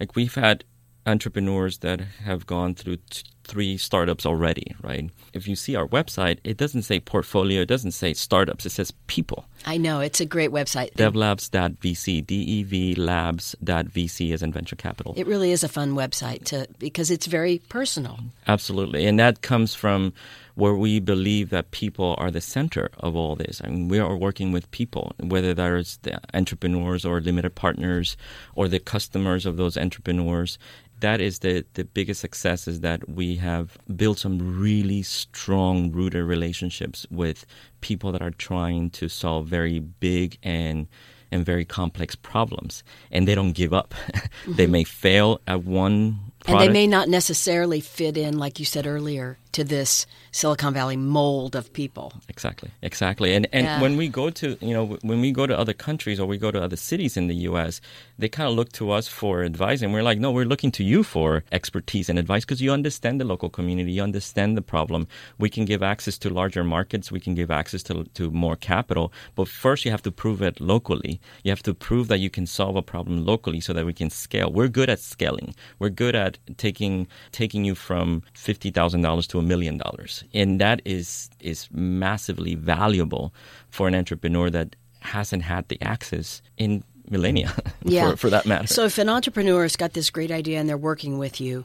like 0.00 0.16
we've 0.16 0.34
had 0.34 0.64
entrepreneurs 1.06 1.78
that 1.78 2.00
have 2.00 2.46
gone 2.46 2.74
through 2.74 2.96
t- 3.10 3.22
three 3.44 3.76
startups 3.76 4.26
already, 4.26 4.74
right? 4.82 5.10
If 5.32 5.48
you 5.48 5.56
see 5.56 5.76
our 5.76 5.86
website, 5.86 6.38
it 6.44 6.56
doesn't 6.56 6.82
say 6.82 7.00
portfolio, 7.00 7.62
it 7.62 7.68
doesn't 7.68 7.92
say 7.92 8.14
startups, 8.14 8.66
it 8.66 8.70
says 8.70 8.92
people. 9.06 9.44
I 9.66 9.76
know, 9.76 10.00
it's 10.00 10.20
a 10.20 10.26
great 10.26 10.50
website. 10.50 10.94
devlabs.vc, 10.94 12.26
D-E-V 12.26 12.94
labs.vc 12.94 14.32
as 14.32 14.42
in 14.42 14.52
venture 14.52 14.76
capital. 14.76 15.14
It 15.16 15.26
really 15.26 15.52
is 15.52 15.64
a 15.64 15.68
fun 15.68 15.92
website 15.92 16.44
to 16.46 16.66
because 16.78 17.10
it's 17.10 17.26
very 17.26 17.58
personal. 17.68 18.18
Absolutely. 18.46 19.06
And 19.06 19.18
that 19.18 19.42
comes 19.42 19.74
from 19.74 20.12
where 20.54 20.74
we 20.74 21.00
believe 21.00 21.50
that 21.50 21.70
people 21.70 22.14
are 22.18 22.30
the 22.30 22.40
center 22.40 22.90
of 22.98 23.16
all 23.16 23.36
this. 23.36 23.60
I 23.64 23.68
mean, 23.68 23.88
we 23.88 23.98
are 23.98 24.16
working 24.16 24.52
with 24.52 24.70
people, 24.70 25.12
whether 25.18 25.54
that 25.54 25.72
is 25.72 25.98
the 26.02 26.20
entrepreneurs 26.34 27.04
or 27.04 27.20
limited 27.20 27.54
partners 27.54 28.16
or 28.54 28.68
the 28.68 28.78
customers 28.78 29.46
of 29.46 29.56
those 29.56 29.76
entrepreneurs 29.76 30.58
that 31.00 31.20
is 31.20 31.40
the, 31.40 31.64
the 31.74 31.84
biggest 31.84 32.20
success 32.20 32.68
is 32.68 32.80
that 32.80 33.08
we 33.08 33.29
have 33.36 33.78
built 33.96 34.18
some 34.18 34.60
really 34.60 35.02
strong 35.02 35.90
rooted 35.92 36.24
relationships 36.24 37.06
with 37.10 37.46
people 37.80 38.12
that 38.12 38.22
are 38.22 38.30
trying 38.30 38.90
to 38.90 39.08
solve 39.08 39.46
very 39.46 39.78
big 39.78 40.38
and 40.42 40.86
and 41.32 41.46
very 41.46 41.64
complex 41.64 42.16
problems 42.16 42.82
and 43.12 43.28
they 43.28 43.34
don't 43.34 43.52
give 43.52 43.72
up 43.72 43.94
mm-hmm. 44.12 44.54
they 44.54 44.66
may 44.66 44.84
fail 44.84 45.40
at 45.46 45.64
one 45.64 46.18
Product. 46.40 46.64
And 46.64 46.68
they 46.68 46.72
may 46.72 46.86
not 46.86 47.08
necessarily 47.08 47.80
fit 47.80 48.16
in, 48.16 48.38
like 48.38 48.58
you 48.58 48.64
said 48.64 48.86
earlier, 48.86 49.38
to 49.52 49.64
this 49.64 50.06
Silicon 50.32 50.72
Valley 50.72 50.96
mold 50.96 51.56
of 51.56 51.72
people. 51.72 52.12
Exactly, 52.28 52.70
exactly. 52.82 53.34
And 53.34 53.46
and 53.52 53.66
yeah. 53.66 53.80
when 53.80 53.96
we 53.96 54.08
go 54.08 54.30
to 54.30 54.56
you 54.60 54.72
know 54.72 54.98
when 55.02 55.20
we 55.20 55.32
go 55.32 55.46
to 55.46 55.58
other 55.58 55.72
countries 55.72 56.20
or 56.20 56.26
we 56.26 56.38
go 56.38 56.50
to 56.50 56.62
other 56.62 56.76
cities 56.76 57.16
in 57.16 57.26
the 57.26 57.34
U.S., 57.50 57.80
they 58.18 58.28
kind 58.28 58.48
of 58.48 58.54
look 58.54 58.72
to 58.72 58.90
us 58.90 59.08
for 59.08 59.42
advice, 59.42 59.82
and 59.82 59.92
we're 59.92 60.02
like, 60.02 60.18
no, 60.18 60.30
we're 60.30 60.44
looking 60.46 60.70
to 60.72 60.84
you 60.84 61.02
for 61.02 61.44
expertise 61.52 62.08
and 62.08 62.18
advice 62.18 62.44
because 62.44 62.62
you 62.62 62.72
understand 62.72 63.20
the 63.20 63.24
local 63.24 63.50
community, 63.50 63.92
you 63.92 64.02
understand 64.02 64.56
the 64.56 64.62
problem. 64.62 65.06
We 65.38 65.50
can 65.50 65.64
give 65.64 65.82
access 65.82 66.16
to 66.18 66.30
larger 66.30 66.64
markets, 66.64 67.12
we 67.12 67.20
can 67.20 67.34
give 67.34 67.50
access 67.50 67.82
to 67.84 68.04
to 68.14 68.30
more 68.30 68.56
capital, 68.56 69.12
but 69.34 69.48
first 69.48 69.84
you 69.84 69.90
have 69.90 70.02
to 70.02 70.12
prove 70.12 70.40
it 70.42 70.60
locally. 70.60 71.20
You 71.42 71.50
have 71.50 71.62
to 71.64 71.74
prove 71.74 72.08
that 72.08 72.18
you 72.18 72.30
can 72.30 72.46
solve 72.46 72.76
a 72.76 72.82
problem 72.82 73.26
locally 73.26 73.60
so 73.60 73.72
that 73.72 73.84
we 73.84 73.92
can 73.92 74.10
scale. 74.10 74.50
We're 74.52 74.68
good 74.68 74.88
at 74.88 75.00
scaling. 75.00 75.54
We're 75.78 75.90
good 75.90 76.14
at 76.14 76.29
taking 76.56 77.06
taking 77.32 77.64
you 77.64 77.74
from 77.74 78.22
fifty 78.34 78.70
thousand 78.70 79.02
dollars 79.02 79.26
to 79.28 79.38
a 79.38 79.42
million 79.42 79.78
dollars, 79.78 80.24
and 80.34 80.60
that 80.60 80.80
is 80.84 81.30
is 81.40 81.68
massively 81.72 82.54
valuable 82.54 83.32
for 83.70 83.88
an 83.88 83.94
entrepreneur 83.94 84.50
that 84.50 84.76
hasn't 85.00 85.42
had 85.42 85.68
the 85.68 85.80
access 85.82 86.42
in 86.56 86.84
millennia, 87.08 87.52
yeah. 87.84 88.10
for, 88.10 88.16
for 88.16 88.30
that 88.30 88.46
matter. 88.46 88.66
So, 88.66 88.84
if 88.84 88.98
an 88.98 89.08
entrepreneur's 89.08 89.76
got 89.76 89.92
this 89.92 90.10
great 90.10 90.30
idea 90.30 90.60
and 90.60 90.68
they're 90.68 90.76
working 90.78 91.18
with 91.18 91.40
you, 91.40 91.64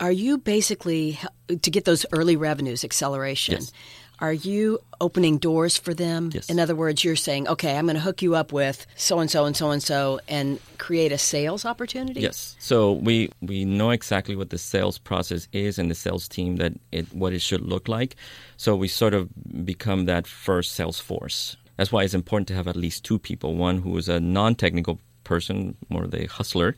are 0.00 0.12
you 0.12 0.38
basically 0.38 1.18
to 1.48 1.70
get 1.70 1.84
those 1.84 2.06
early 2.12 2.36
revenues 2.36 2.84
acceleration? 2.84 3.54
Yes. 3.54 3.72
Are 4.20 4.32
you 4.32 4.80
opening 5.00 5.38
doors 5.38 5.76
for 5.76 5.94
them? 5.94 6.30
Yes. 6.32 6.50
In 6.50 6.58
other 6.58 6.74
words, 6.74 7.04
you're 7.04 7.16
saying, 7.16 7.48
okay, 7.48 7.76
I'm 7.76 7.86
going 7.86 7.94
to 7.94 8.00
hook 8.00 8.20
you 8.20 8.34
up 8.34 8.52
with 8.52 8.86
so 8.96 9.20
and 9.20 9.30
so 9.30 9.44
and 9.44 9.56
so 9.56 9.70
and 9.70 9.82
so 9.82 10.20
and 10.28 10.58
create 10.78 11.12
a 11.12 11.18
sales 11.18 11.64
opportunity? 11.64 12.20
Yes. 12.20 12.56
So 12.58 12.92
we, 12.92 13.30
we 13.40 13.64
know 13.64 13.90
exactly 13.90 14.34
what 14.34 14.50
the 14.50 14.58
sales 14.58 14.98
process 14.98 15.46
is 15.52 15.78
and 15.78 15.90
the 15.90 15.94
sales 15.94 16.28
team 16.28 16.56
that 16.56 16.72
it 16.90 17.12
what 17.14 17.32
it 17.32 17.40
should 17.40 17.62
look 17.62 17.86
like. 17.86 18.16
So 18.56 18.74
we 18.74 18.88
sort 18.88 19.14
of 19.14 19.28
become 19.64 20.06
that 20.06 20.26
first 20.26 20.72
sales 20.72 20.98
force. 20.98 21.56
That's 21.76 21.92
why 21.92 22.02
it's 22.02 22.14
important 22.14 22.48
to 22.48 22.54
have 22.54 22.66
at 22.66 22.74
least 22.74 23.04
two 23.04 23.20
people, 23.20 23.54
one 23.54 23.78
who 23.82 23.96
is 23.96 24.08
a 24.08 24.18
non-technical 24.18 24.98
person, 25.22 25.76
more 25.90 26.08
the 26.08 26.26
hustler, 26.26 26.76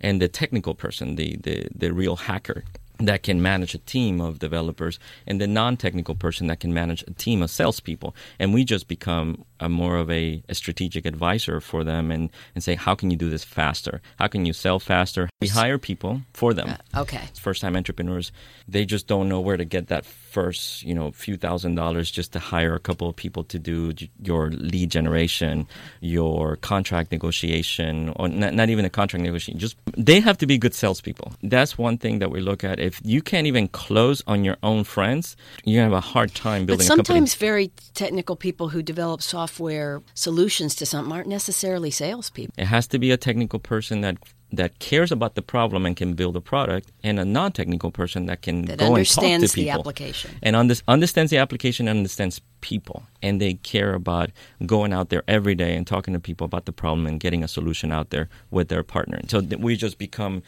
and 0.00 0.20
the 0.20 0.26
technical 0.26 0.74
person, 0.74 1.14
the, 1.14 1.36
the, 1.36 1.68
the 1.72 1.92
real 1.92 2.16
hacker 2.16 2.64
that 3.00 3.22
can 3.22 3.42
manage 3.42 3.74
a 3.74 3.78
team 3.78 4.20
of 4.20 4.38
developers 4.38 4.98
and 5.26 5.40
the 5.40 5.46
non-technical 5.46 6.14
person 6.14 6.46
that 6.48 6.60
can 6.60 6.72
manage 6.72 7.02
a 7.02 7.12
team 7.12 7.42
of 7.42 7.50
salespeople. 7.50 8.14
And 8.38 8.52
we 8.54 8.64
just 8.64 8.88
become 8.88 9.44
a 9.58 9.68
more 9.68 9.96
of 9.96 10.10
a, 10.10 10.42
a, 10.48 10.54
strategic 10.54 11.06
advisor 11.06 11.60
for 11.60 11.84
them 11.84 12.10
and, 12.10 12.30
and 12.54 12.64
say, 12.64 12.74
how 12.74 12.94
can 12.94 13.10
you 13.10 13.16
do 13.16 13.30
this 13.30 13.44
faster? 13.44 14.00
How 14.18 14.26
can 14.26 14.46
you 14.46 14.52
sell 14.52 14.78
faster? 14.78 15.28
We 15.40 15.48
hire 15.48 15.78
people 15.78 16.22
for 16.32 16.54
them. 16.54 16.76
Uh, 16.94 17.00
okay. 17.00 17.22
First-time 17.38 17.76
entrepreneurs, 17.76 18.32
they 18.68 18.84
just 18.84 19.06
don't 19.06 19.28
know 19.28 19.40
where 19.40 19.56
to 19.56 19.64
get 19.64 19.88
that 19.88 20.04
first, 20.30 20.82
you 20.82 20.94
know, 20.94 21.10
few 21.12 21.36
thousand 21.36 21.74
dollars 21.74 22.10
just 22.10 22.32
to 22.32 22.38
hire 22.38 22.74
a 22.74 22.78
couple 22.78 23.08
of 23.08 23.16
people 23.16 23.44
to 23.44 23.58
do 23.58 23.92
your 24.22 24.50
lead 24.50 24.90
generation, 24.90 25.66
your 26.00 26.56
contract 26.56 27.10
negotiation, 27.12 28.12
or 28.16 28.28
not, 28.28 28.54
not 28.54 28.70
even 28.70 28.84
a 28.84 28.90
contract 28.90 29.22
negotiation. 29.22 29.58
Just 29.58 29.76
they 29.96 30.20
have 30.20 30.38
to 30.38 30.46
be 30.46 30.56
good 30.58 30.74
salespeople. 30.74 31.32
That's 31.42 31.76
one 31.76 31.98
thing 31.98 32.20
that 32.20 32.30
we 32.30 32.40
look 32.40 32.64
at. 32.64 32.78
If 32.78 33.00
you 33.04 33.20
can't 33.22 33.46
even 33.46 33.68
close 33.68 34.22
on 34.26 34.44
your 34.44 34.56
own 34.62 34.84
friends, 34.84 35.36
you're 35.64 35.82
gonna 35.82 35.94
have 35.94 36.04
a 36.04 36.08
hard 36.14 36.34
time 36.34 36.66
building. 36.66 36.86
But 36.86 36.96
sometimes 36.96 37.34
very 37.34 37.72
technical 37.94 38.36
people 38.36 38.68
who 38.68 38.82
develop 38.82 39.22
software 39.22 40.02
solutions 40.14 40.74
to 40.76 40.86
something 40.86 41.12
aren't 41.12 41.28
necessarily 41.28 41.90
salespeople. 41.90 42.54
It 42.56 42.66
has 42.66 42.86
to 42.88 42.98
be 42.98 43.10
a 43.10 43.16
technical 43.16 43.58
person 43.58 44.00
that 44.02 44.16
that 44.52 44.78
cares 44.78 45.12
about 45.12 45.34
the 45.34 45.42
problem 45.42 45.86
and 45.86 45.96
can 45.96 46.14
build 46.14 46.36
a 46.36 46.40
product, 46.40 46.92
and 47.02 47.18
a 47.18 47.24
non-technical 47.24 47.90
person 47.90 48.26
that 48.26 48.42
can 48.42 48.64
that 48.66 48.78
go 48.78 48.96
and 48.96 49.06
talk 49.06 49.24
to 49.24 49.48
people 49.48 49.48
the 49.48 49.70
application. 49.70 50.30
and 50.42 50.56
under, 50.56 50.74
understands 50.88 51.30
the 51.30 51.38
application 51.38 51.88
and 51.88 51.98
understands 51.98 52.40
people, 52.60 53.04
and 53.22 53.40
they 53.40 53.54
care 53.54 53.94
about 53.94 54.30
going 54.66 54.92
out 54.92 55.08
there 55.08 55.22
every 55.26 55.54
day 55.54 55.76
and 55.76 55.86
talking 55.86 56.14
to 56.14 56.20
people 56.20 56.44
about 56.44 56.64
the 56.64 56.72
problem 56.72 57.06
and 57.06 57.20
getting 57.20 57.44
a 57.44 57.48
solution 57.48 57.92
out 57.92 58.10
there 58.10 58.28
with 58.50 58.68
their 58.68 58.82
partner. 58.82 59.20
So 59.28 59.40
we 59.40 59.76
just 59.76 59.98
become 59.98 60.42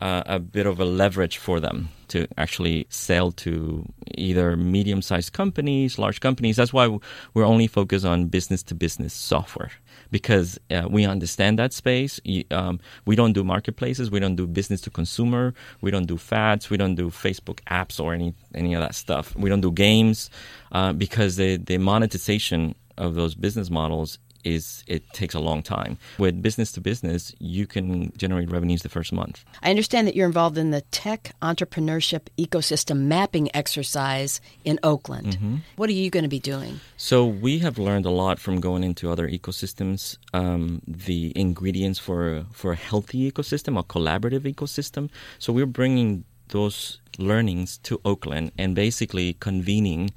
uh, 0.00 0.22
a 0.26 0.38
bit 0.38 0.66
of 0.66 0.80
a 0.80 0.84
leverage 0.84 1.38
for 1.38 1.60
them 1.60 1.88
to 2.08 2.26
actually 2.38 2.86
sell 2.88 3.32
to 3.32 3.84
either 4.14 4.56
medium-sized 4.56 5.32
companies, 5.32 5.98
large 5.98 6.20
companies. 6.20 6.56
That's 6.56 6.72
why 6.72 6.98
we're 7.34 7.44
only 7.44 7.66
focused 7.66 8.06
on 8.06 8.26
business-to-business 8.26 9.12
software 9.12 9.70
because 10.10 10.58
uh, 10.70 10.86
we 10.88 11.04
understand 11.04 11.58
that 11.58 11.72
space. 11.72 12.20
Um, 12.50 12.80
we 13.04 13.14
don't 13.16 13.32
do 13.32 13.44
marketplaces. 13.44 14.10
We 14.10 14.20
don't 14.20 14.36
do 14.36 14.46
business 14.46 14.80
to 14.82 14.90
consumer. 14.90 15.52
We 15.80 15.90
don't 15.90 16.06
do 16.06 16.16
fads. 16.16 16.70
We 16.70 16.76
don't 16.76 16.94
do 16.94 17.10
Facebook 17.10 17.60
apps 17.70 18.00
or 18.02 18.14
any 18.14 18.32
any 18.54 18.74
of 18.74 18.80
that 18.80 18.94
stuff. 18.94 19.36
We 19.36 19.50
don't 19.50 19.60
do 19.60 19.72
games 19.72 20.30
uh, 20.72 20.92
because 20.92 21.36
the 21.36 21.57
the 21.66 21.78
monetization 21.78 22.74
of 22.96 23.14
those 23.14 23.34
business 23.34 23.70
models 23.70 24.18
is 24.44 24.84
it 24.86 25.02
takes 25.12 25.34
a 25.34 25.40
long 25.40 25.62
time. 25.62 25.98
With 26.18 26.40
business 26.40 26.72
to 26.72 26.80
business, 26.80 27.34
you 27.38 27.66
can 27.66 28.12
generate 28.16 28.50
revenues 28.50 28.82
the 28.82 28.88
first 28.88 29.12
month. 29.12 29.44
I 29.62 29.70
understand 29.70 30.06
that 30.06 30.14
you're 30.14 30.26
involved 30.26 30.58
in 30.58 30.70
the 30.70 30.82
tech 30.92 31.32
entrepreneurship 31.42 32.28
ecosystem 32.38 33.00
mapping 33.00 33.54
exercise 33.54 34.40
in 34.64 34.78
Oakland. 34.82 35.36
Mm-hmm. 35.36 35.56
What 35.76 35.88
are 35.90 35.94
you 35.94 36.10
going 36.10 36.22
to 36.22 36.28
be 36.28 36.40
doing? 36.40 36.80
So 36.96 37.26
we 37.26 37.58
have 37.58 37.78
learned 37.78 38.06
a 38.06 38.10
lot 38.10 38.38
from 38.38 38.60
going 38.60 38.84
into 38.84 39.10
other 39.10 39.28
ecosystems. 39.28 40.16
Um, 40.32 40.82
the 40.86 41.32
ingredients 41.36 41.98
for 41.98 42.46
for 42.52 42.72
a 42.72 42.76
healthy 42.76 43.30
ecosystem, 43.30 43.78
a 43.78 43.82
collaborative 43.82 44.44
ecosystem. 44.52 45.10
So 45.38 45.52
we're 45.52 45.66
bringing 45.66 46.24
those 46.48 47.00
learnings 47.18 47.78
to 47.78 48.00
Oakland 48.04 48.52
and 48.56 48.74
basically 48.74 49.34
convening 49.34 50.10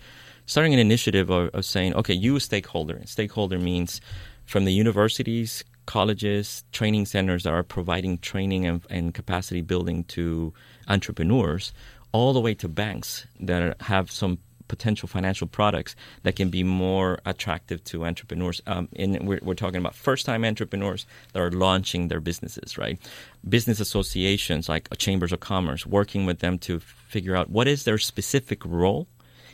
starting 0.51 0.73
an 0.73 0.79
initiative 0.79 1.29
of, 1.29 1.47
of 1.55 1.63
saying, 1.63 1.93
okay, 1.93 2.13
you 2.13 2.35
a 2.35 2.39
stakeholder. 2.41 3.01
Stakeholder 3.05 3.57
means 3.57 4.01
from 4.43 4.65
the 4.65 4.73
universities, 4.73 5.63
colleges, 5.85 6.65
training 6.73 7.05
centers 7.05 7.43
that 7.43 7.53
are 7.53 7.63
providing 7.63 8.17
training 8.17 8.65
and, 8.65 8.81
and 8.89 9.13
capacity 9.13 9.61
building 9.61 10.03
to 10.03 10.53
entrepreneurs, 10.89 11.71
all 12.11 12.33
the 12.33 12.41
way 12.41 12.53
to 12.53 12.67
banks 12.67 13.25
that 13.39 13.81
have 13.81 14.11
some 14.11 14.39
potential 14.67 15.07
financial 15.07 15.47
products 15.47 15.95
that 16.23 16.35
can 16.35 16.49
be 16.49 16.63
more 16.63 17.19
attractive 17.25 17.81
to 17.85 18.05
entrepreneurs. 18.05 18.61
Um, 18.67 18.89
and 18.97 19.25
we're, 19.25 19.39
we're 19.41 19.53
talking 19.53 19.77
about 19.77 19.95
first 19.95 20.25
time 20.25 20.43
entrepreneurs 20.43 21.05
that 21.31 21.41
are 21.41 21.51
launching 21.51 22.09
their 22.09 22.19
businesses, 22.19 22.77
right? 22.77 22.99
Business 23.47 23.79
associations 23.79 24.67
like 24.67 24.89
chambers 24.97 25.31
of 25.31 25.39
commerce, 25.39 25.87
working 25.87 26.25
with 26.25 26.39
them 26.39 26.57
to 26.59 26.81
figure 26.81 27.37
out 27.37 27.49
what 27.49 27.69
is 27.69 27.85
their 27.85 27.97
specific 27.97 28.65
role 28.65 29.07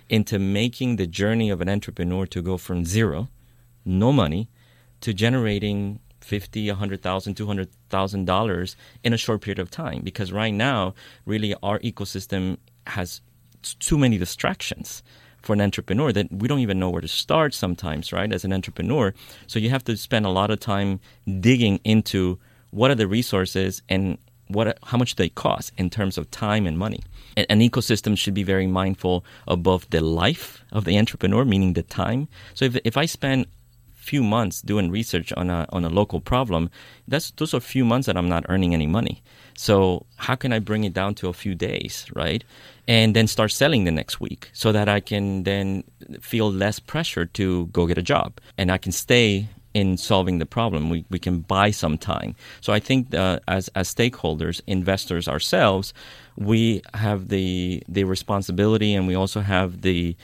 into 0.10 0.40
making 0.40 0.96
the 0.96 1.08
journey 1.08 1.50
of 1.50 1.62
an 1.62 1.70
entrepreneur 1.70 2.26
to 2.28 2.42
go 2.42 2.58
from 2.58 2.86
zero, 2.86 3.30
no 3.86 4.12
money, 4.12 4.50
to 5.02 5.14
generating 5.14 6.00
fifty, 6.22 6.70
a 6.70 6.76
hundred 6.76 7.02
thousand, 7.02 7.36
two 7.36 7.48
hundred 7.48 7.70
thousand 7.90 8.26
dollars 8.26 8.76
in 9.04 9.14
a 9.14 9.18
short 9.18 9.42
period 9.42 9.60
of 9.60 9.70
time. 9.70 10.02
Because 10.04 10.32
right 10.32 10.54
now, 10.54 10.94
really, 11.26 11.54
our 11.64 11.80
ecosystem 11.80 12.58
has 12.88 13.22
too 13.80 13.98
many 13.98 14.18
distractions 14.18 15.04
for 15.42 15.54
an 15.54 15.62
entrepreneur 15.62 16.12
that 16.12 16.32
we 16.32 16.48
don't 16.48 16.60
even 16.60 16.80
know 16.80 16.90
where 16.90 17.02
to 17.02 17.08
start 17.08 17.54
sometimes, 17.54 18.12
right? 18.12 18.32
As 18.34 18.44
an 18.44 18.54
entrepreneur, 18.54 19.14
so 19.46 19.60
you 19.60 19.70
have 19.70 19.84
to 19.86 19.96
spend 19.96 20.26
a 20.26 20.30
lot 20.30 20.52
of 20.52 20.60
time 20.60 21.00
digging 21.40 21.80
into 21.84 22.40
what 22.72 22.92
are 22.92 22.96
the 22.96 23.08
resources 23.08 23.82
and 23.88 24.18
what 24.48 24.78
how 24.84 24.98
much 24.98 25.16
they 25.16 25.30
cost 25.30 25.72
in 25.78 25.90
terms 25.90 26.18
of 26.18 26.30
time 26.32 26.66
and 26.68 26.78
money. 26.78 27.02
An 27.36 27.60
ecosystem 27.60 28.18
should 28.18 28.34
be 28.34 28.44
very 28.44 28.68
mindful 28.68 29.24
of 29.48 29.62
both 29.62 29.90
the 29.92 30.02
life 30.02 30.64
of 30.72 30.86
the 30.86 30.98
entrepreneur, 30.98 31.46
meaning 31.46 31.74
the 31.74 31.84
time. 31.84 32.28
So 32.54 32.66
if 32.66 32.78
if 32.84 32.98
I 32.98 33.06
spend 33.06 33.46
few 34.08 34.24
months 34.24 34.62
doing 34.62 34.90
research 34.90 35.34
on 35.34 35.50
a 35.50 35.66
on 35.70 35.84
a 35.84 35.90
local 35.90 36.20
problem, 36.22 36.70
that's 37.08 37.32
those 37.32 37.54
are 37.54 37.58
a 37.58 37.72
few 37.76 37.86
months 37.86 38.06
that 38.08 38.18
I'm 38.18 38.30
not 38.30 38.46
earning 38.48 38.74
any 38.74 38.88
money. 38.88 39.22
So 39.58 40.06
how 40.16 40.36
can 40.36 40.54
I 40.54 40.60
bring 40.60 40.84
it 40.86 40.94
down 40.94 41.16
to 41.16 41.28
a 41.28 41.34
few 41.34 41.56
days, 41.56 42.06
right? 42.16 42.44
And 42.88 43.16
then 43.16 43.28
start 43.28 43.52
selling 43.52 43.84
the 43.84 43.92
next 43.92 44.22
week 44.22 44.50
so 44.54 44.72
that 44.72 44.88
I 44.88 45.00
can 45.02 45.44
then 45.44 45.84
feel 46.22 46.50
less 46.52 46.80
pressure 46.80 47.26
to 47.26 47.66
go 47.68 47.86
get 47.86 47.98
a 47.98 48.04
job 48.04 48.40
and 48.58 48.72
I 48.72 48.78
can 48.78 48.92
stay 48.92 49.50
in 49.78 49.96
solving 49.96 50.40
the 50.40 50.46
problem. 50.46 50.90
We, 50.90 51.06
we 51.12 51.20
can 51.20 51.42
buy 51.42 51.70
some 51.70 52.00
time. 52.00 52.36
So 52.62 52.74
I 52.74 52.80
think 52.80 53.14
uh, 53.14 53.40
as, 53.48 53.70
as 53.76 53.94
stakeholders, 53.94 54.60
investors 54.66 55.28
ourselves, 55.28 55.94
we 56.36 56.82
have 56.96 57.28
the 57.30 57.84
the 57.88 58.04
responsibility 58.04 58.96
and 58.96 59.08
we 59.08 59.16
also 59.16 59.42
have 59.42 59.82
the 59.82 60.16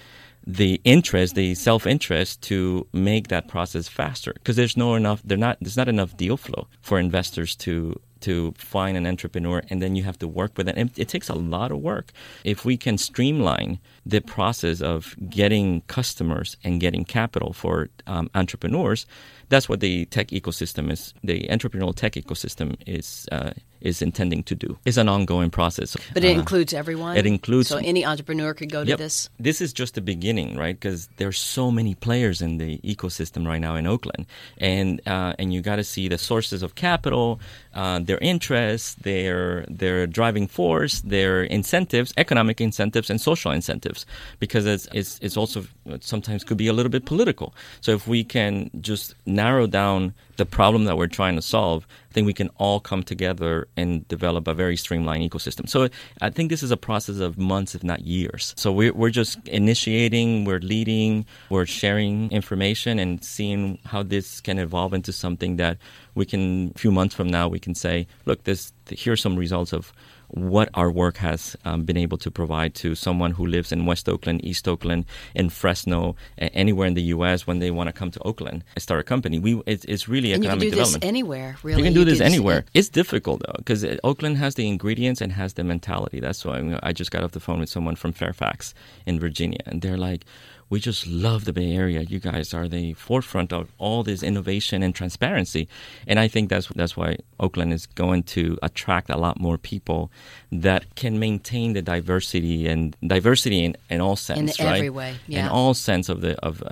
the 0.46 0.82
interest, 0.84 1.36
the 1.36 1.56
self 1.56 1.86
interest 1.86 2.42
to 2.50 2.88
make 2.94 3.28
that 3.28 3.48
process 3.48 3.88
faster 3.88 4.34
because 4.34 4.56
there's 4.56 4.76
no 4.76 4.96
enough. 4.96 5.22
There 5.24 5.38
not 5.38 5.58
there's 5.62 5.78
not 5.78 5.88
enough 5.88 6.18
deal 6.18 6.38
flow 6.38 6.68
for 6.82 7.00
investors 7.00 7.56
to 7.58 8.00
to 8.24 8.54
find 8.58 8.98
an 8.98 9.06
entrepreneur 9.06 9.62
and 9.70 9.82
then 9.82 9.96
you 9.96 10.04
have 10.04 10.20
to 10.20 10.28
work 10.28 10.58
with 10.58 10.68
it. 10.68 10.76
And 10.78 10.92
it 10.98 11.08
takes 11.08 11.30
a 11.30 11.36
lot 11.36 11.72
of 11.72 11.80
work. 11.80 12.12
If 12.44 12.66
we 12.66 12.78
can 12.78 12.98
streamline 12.98 13.80
the 14.06 14.22
process 14.22 14.82
of 14.82 15.16
getting 15.30 15.82
customers 15.82 16.58
and 16.64 16.82
getting 16.82 17.06
capital 17.06 17.54
for 17.54 17.90
um, 18.08 18.30
entrepreneurs, 18.36 19.06
that's 19.50 19.70
what 19.70 19.80
the 19.80 20.06
tech 20.06 20.28
ecosystem 20.28 20.92
is. 20.92 21.14
The 21.24 21.48
entrepreneurial 21.50 21.96
tech 21.96 22.14
ecosystem 22.14 22.76
is 22.88 23.28
uh, 23.32 23.52
is 23.82 24.02
intending 24.02 24.44
to 24.44 24.56
do. 24.56 24.78
It's 24.86 24.98
an 24.98 25.10
ongoing 25.10 25.50
process. 25.50 25.96
But 26.14 26.24
it 26.24 26.36
uh, 26.36 26.40
includes 26.40 26.74
everyone. 26.74 27.18
It 27.18 27.26
includes 27.26 27.68
so 27.68 27.78
any 27.78 28.06
entrepreneur 28.06 28.54
could 28.54 28.72
go 28.72 28.82
yep. 28.82 28.98
to 28.98 29.04
this. 29.04 29.30
This 29.40 29.62
is 29.62 29.74
just 29.74 29.96
the 29.96 30.02
beginning, 30.02 30.58
right? 30.58 30.80
Because 30.80 31.10
there's 31.18 31.38
so 31.38 31.70
many 31.70 31.94
players 31.94 32.42
in 32.42 32.58
the 32.58 32.80
ecosystem 32.80 33.46
right 33.46 33.60
now 33.60 33.76
in 33.76 33.86
Oakland, 33.86 34.26
and 34.58 35.02
uh, 35.06 35.34
and 35.38 35.54
you 35.54 35.62
got 35.62 35.76
to 35.76 35.84
see 35.84 36.08
the 36.08 36.18
sources 36.18 36.64
of 36.64 36.76
capital, 36.76 37.40
uh, 37.74 38.00
their 38.13 38.30
interests, 38.30 38.95
their 39.02 39.65
their 39.67 40.06
driving 40.06 40.47
force, 40.47 41.02
their 41.02 41.43
incentives, 41.43 42.13
economic 42.17 42.62
incentives, 42.62 43.10
and 43.10 43.19
social 43.19 43.52
incentives, 43.52 44.06
because 44.39 44.65
it's 44.65 44.88
it's, 44.93 45.19
it's 45.21 45.38
also 45.38 45.63
sometimes 45.99 46.43
could 46.43 46.58
be 46.58 46.67
a 46.67 46.73
little 46.73 46.91
bit 46.91 47.06
political. 47.06 47.54
So 47.82 47.91
if 47.91 48.08
we 48.08 48.23
can 48.23 48.69
just 48.82 49.15
narrow 49.26 49.67
down 49.67 50.13
the 50.38 50.46
problem 50.46 50.86
that 50.86 50.98
we're 50.98 51.08
trying 51.08 51.36
to 51.36 51.41
solve, 51.41 51.86
I 52.10 52.13
think 52.13 52.26
we 52.26 52.34
can 52.34 52.50
all 52.58 52.80
come 52.80 53.04
together 53.04 53.67
and 53.78 54.08
develop 54.08 54.48
a 54.48 54.54
very 54.54 54.76
streamlined 54.76 55.30
ecosystem. 55.30 55.69
So 55.69 55.89
I 56.22 56.30
think 56.30 56.50
this 56.50 56.63
is 56.63 56.72
a 56.72 56.78
process 56.78 57.19
of 57.19 57.38
months, 57.38 57.76
if 57.76 57.84
not 57.84 58.02
years. 58.02 58.54
So 58.58 58.72
we're, 58.72 58.93
we're 58.93 59.10
just 59.10 59.39
initiating, 59.48 60.46
we're 60.46 60.60
leading, 60.60 61.26
we're 61.50 61.65
sharing 61.65 62.32
information 62.32 63.00
and 63.00 63.24
seeing 63.24 63.80
how 63.86 64.04
this 64.04 64.41
can 64.41 64.60
evolve 64.60 64.93
into 64.93 65.12
something 65.12 65.58
that 65.58 65.78
we 66.15 66.26
can, 66.26 66.72
a 66.76 66.80
few 66.80 66.91
months 66.91 67.15
from 67.15 67.28
now, 67.28 67.48
we 67.48 67.60
can 67.60 67.76
say, 67.76 68.08
look, 68.26 68.43
this, 68.43 68.74
here's 68.89 69.22
some 69.22 69.36
results 69.36 69.74
of 69.74 69.93
what 70.34 70.69
our 70.74 70.89
work 70.89 71.17
has 71.17 71.56
um, 71.63 71.84
been 71.84 71.98
able 71.98 72.17
to 72.17 72.32
provide 72.32 72.74
to 72.74 72.96
someone 72.96 73.32
who 73.32 73.46
lives 73.46 73.72
in 73.72 73.86
West 73.86 74.10
Oakland, 74.10 74.43
East 74.43 74.67
Oakland, 74.67 75.06
in 75.36 75.50
Fresno, 75.50 76.15
anywhere 76.38 76.88
in 76.88 76.96
the 76.96 77.04
U.S. 77.04 77.46
when 77.46 77.60
they 77.60 77.69
want 77.69 77.88
to 77.88 77.93
come 77.93 78.10
to 78.12 78.19
Oakland 78.24 78.63
and 78.76 78.82
start 78.82 79.00
a 79.00 79.04
company. 79.04 79.38
We 79.38 79.62
it's, 79.65 79.86
it's 79.86 80.08
really 80.08 80.34
and 80.34 80.43
economic 80.43 80.63
you 80.63 80.69
can 80.69 80.72
do 80.72 80.76
development. 80.78 81.02
This 81.02 81.08
anywhere, 81.08 81.58
really. 81.62 81.80
You 81.80 81.86
can 81.86 81.93
do 81.93 82.00
you 82.00 82.06
this 82.06 82.22
anywhere. 82.22 82.65
It's 82.74 82.89
difficult 82.89 83.43
though 83.46 83.56
because 83.58 83.86
Oakland 84.04 84.38
has 84.38 84.56
the 84.56 84.67
ingredients 84.67 85.22
and 85.22 85.32
has 85.32 85.54
the 85.54 85.63
mentality. 85.63 86.19
That's 86.19 86.43
why 86.43 86.80
I 86.82 86.93
just 86.93 87.12
got 87.12 87.24
off 87.24 87.32
the 87.32 87.39
phone 87.39 87.60
with 87.60 87.69
someone 87.69 87.96
from 87.96 88.12
Fairfax 88.12 88.74
in 89.06 89.19
Virginia, 89.19 89.60
and 89.67 89.82
they're 89.82 89.98
like 89.98 90.26
we 90.74 90.80
just 90.80 91.06
love 91.06 91.46
the 91.46 91.54
Bay 91.54 91.72
Area. 91.76 92.02
You 92.02 92.18
guys 92.18 92.52
are 92.52 92.68
the 92.68 92.94
forefront 92.94 93.54
of 93.54 93.70
all 93.78 94.02
this 94.02 94.24
innovation 94.24 94.82
and 94.82 94.96
transparency, 94.96 95.68
and 96.08 96.20
I 96.20 96.28
think 96.28 96.50
that's 96.50 96.68
that's 96.70 96.98
why 96.98 97.18
Oakland 97.40 97.74
is 97.74 97.86
going 97.86 98.24
to 98.36 98.58
attract 98.64 99.12
a 99.12 99.18
lot 99.18 99.40
more 99.40 99.60
people 99.60 100.12
that 100.52 100.96
can 100.96 101.20
maintain 101.20 101.74
the 101.74 101.84
diversity 101.84 102.66
and 102.66 102.98
diversity 103.06 103.64
in, 103.66 103.78
in 103.92 104.02
all 104.02 104.16
sense, 104.16 104.60
in 104.60 104.66
right? 104.66 104.78
every 104.78 104.90
way, 104.90 105.16
yeah. 105.28 105.46
In 105.46 105.48
all 105.50 105.76
sense 105.76 106.10
of 106.10 106.22
the 106.22 106.34
of 106.44 106.64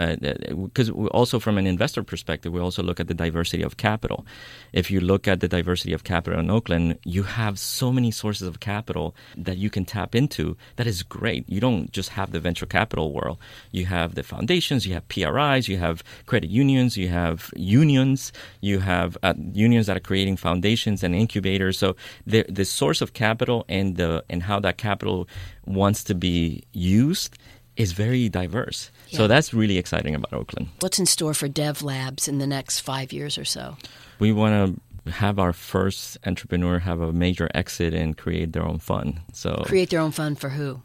because 0.65 0.89
uh, 0.89 1.19
also 1.19 1.39
from 1.39 1.59
an 1.59 1.67
investor 1.67 2.01
perspective, 2.01 2.51
we 2.51 2.59
also 2.59 2.81
look 2.81 2.99
at 2.99 3.07
the 3.07 3.13
diversity 3.13 3.61
of 3.61 3.77
capital. 3.77 4.25
If 4.73 4.89
you 4.89 4.99
look 4.99 5.27
at 5.27 5.41
the 5.41 5.47
diversity 5.47 5.93
of 5.93 6.03
capital 6.03 6.39
in 6.39 6.49
Oakland, 6.49 6.97
you 7.03 7.21
have 7.21 7.59
so 7.59 7.91
many 7.91 8.09
sources 8.09 8.47
of 8.47 8.59
capital 8.59 9.13
that 9.37 9.57
you 9.57 9.69
can 9.69 9.85
tap 9.85 10.15
into. 10.15 10.57
That 10.77 10.87
is 10.87 11.03
great. 11.03 11.47
You 11.47 11.59
don't 11.59 11.91
just 11.91 12.09
have 12.17 12.31
the 12.31 12.39
venture 12.39 12.65
capital 12.65 13.13
world. 13.13 13.37
You 13.71 13.90
have 13.95 14.09
the 14.15 14.23
foundations, 14.23 14.79
you 14.87 14.93
have 14.97 15.05
PRIs, 15.13 15.67
you 15.71 15.77
have 15.77 15.97
credit 16.25 16.49
unions, 16.63 16.97
you 17.01 17.09
have 17.09 17.37
unions, 17.55 18.19
you 18.69 18.79
have 18.79 19.09
uh, 19.21 19.33
unions 19.53 19.85
that 19.87 19.97
are 19.97 20.05
creating 20.11 20.37
foundations 20.37 21.03
and 21.03 21.11
incubators. 21.23 21.75
So 21.83 21.95
the 22.31 22.41
the 22.59 22.65
source 22.65 22.99
of 23.05 23.09
capital 23.13 23.59
and 23.77 23.97
the 23.97 24.23
and 24.31 24.43
how 24.49 24.59
that 24.65 24.77
capital 24.77 25.27
wants 25.65 26.03
to 26.09 26.13
be 26.15 26.63
used 26.73 27.37
is 27.75 27.93
very 27.93 28.29
diverse. 28.29 28.91
Yeah. 29.09 29.17
So 29.17 29.27
that's 29.27 29.53
really 29.53 29.77
exciting 29.77 30.15
about 30.15 30.33
Oakland. 30.33 30.67
What's 30.79 30.99
in 30.99 31.05
store 31.05 31.33
for 31.33 31.47
Dev 31.47 31.81
Labs 31.81 32.27
in 32.27 32.37
the 32.39 32.47
next 32.47 32.81
five 32.81 33.13
years 33.13 33.37
or 33.37 33.45
so? 33.45 33.77
We 34.19 34.31
want 34.31 34.53
to 34.53 35.11
have 35.11 35.39
our 35.39 35.53
first 35.53 36.17
entrepreneur 36.25 36.79
have 36.79 37.01
a 37.01 37.11
major 37.11 37.49
exit 37.55 37.93
and 37.93 38.17
create 38.17 38.53
their 38.53 38.63
own 38.63 38.79
fund. 38.79 39.19
So 39.33 39.63
create 39.65 39.89
their 39.89 39.99
own 39.99 40.11
fund 40.11 40.39
for 40.39 40.49
who? 40.49 40.81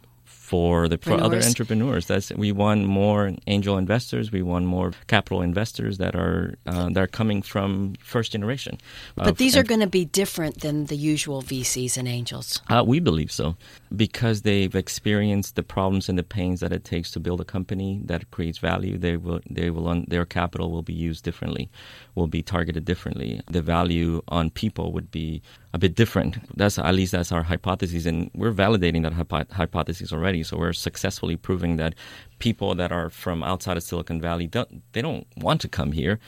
For 0.47 0.87
the 0.87 0.97
for 0.97 1.19
other 1.19 1.41
entrepreneurs. 1.41 2.05
That's 2.07 2.31
we 2.31 2.53
want 2.53 2.85
more 2.85 3.33
angel 3.47 3.77
investors. 3.77 4.31
We 4.31 4.41
want 4.41 4.65
more 4.65 4.93
capital 5.07 5.41
investors 5.41 5.97
that 5.97 6.15
are 6.15 6.55
uh, 6.65 6.87
that 6.93 7.01
are 7.03 7.13
coming 7.19 7.41
from 7.41 7.95
first 7.99 8.31
generation. 8.31 8.77
But 9.15 9.37
these 9.37 9.57
are 9.57 9.63
going 9.63 9.81
to 9.81 9.93
be 9.99 10.05
different 10.05 10.61
than 10.61 10.85
the 10.85 10.95
usual 10.95 11.41
VCs 11.41 11.97
and 11.97 12.07
angels. 12.07 12.61
Uh, 12.69 12.81
we 12.87 13.01
believe 13.01 13.29
so 13.29 13.57
because 13.93 14.43
they've 14.43 14.73
experienced 14.73 15.57
the 15.57 15.63
problems 15.63 16.07
and 16.07 16.17
the 16.17 16.23
pains 16.23 16.61
that 16.61 16.71
it 16.71 16.85
takes 16.85 17.11
to 17.11 17.19
build 17.19 17.41
a 17.41 17.45
company 17.45 17.99
that 18.05 18.31
creates 18.31 18.57
value. 18.57 18.97
They 18.97 19.17
will 19.17 19.41
they 19.49 19.69
will 19.69 19.89
un, 19.89 20.05
their 20.07 20.25
capital 20.25 20.71
will 20.71 20.87
be 20.93 20.93
used 20.93 21.25
differently, 21.25 21.69
will 22.15 22.27
be 22.27 22.41
targeted 22.41 22.85
differently. 22.85 23.41
The 23.51 23.61
value 23.61 24.21
on 24.29 24.49
people 24.49 24.93
would 24.93 25.11
be 25.11 25.41
a 25.77 25.79
bit 25.79 25.95
different. 25.95 26.33
That's 26.57 26.77
at 26.79 26.95
least 26.99 27.11
that's 27.11 27.31
our 27.31 27.43
hypothesis, 27.43 28.05
and 28.05 28.17
we're 28.33 28.57
validating 28.65 29.03
that 29.03 29.13
hypo- 29.13 29.53
hypothesis 29.61 30.11
already. 30.11 30.41
So 30.43 30.57
we're 30.57 30.73
successfully 30.73 31.37
proving 31.47 31.77
that 31.77 31.93
people 32.39 32.69
that 32.81 32.91
are 32.91 33.09
from 33.23 33.43
outside 33.43 33.77
of 33.77 33.83
Silicon 33.83 34.19
Valley 34.19 34.47
don't 34.47 34.71
they 34.93 35.01
don't 35.07 35.25
want 35.37 35.61
to 35.61 35.69
come 35.79 35.91
here. 36.01 36.19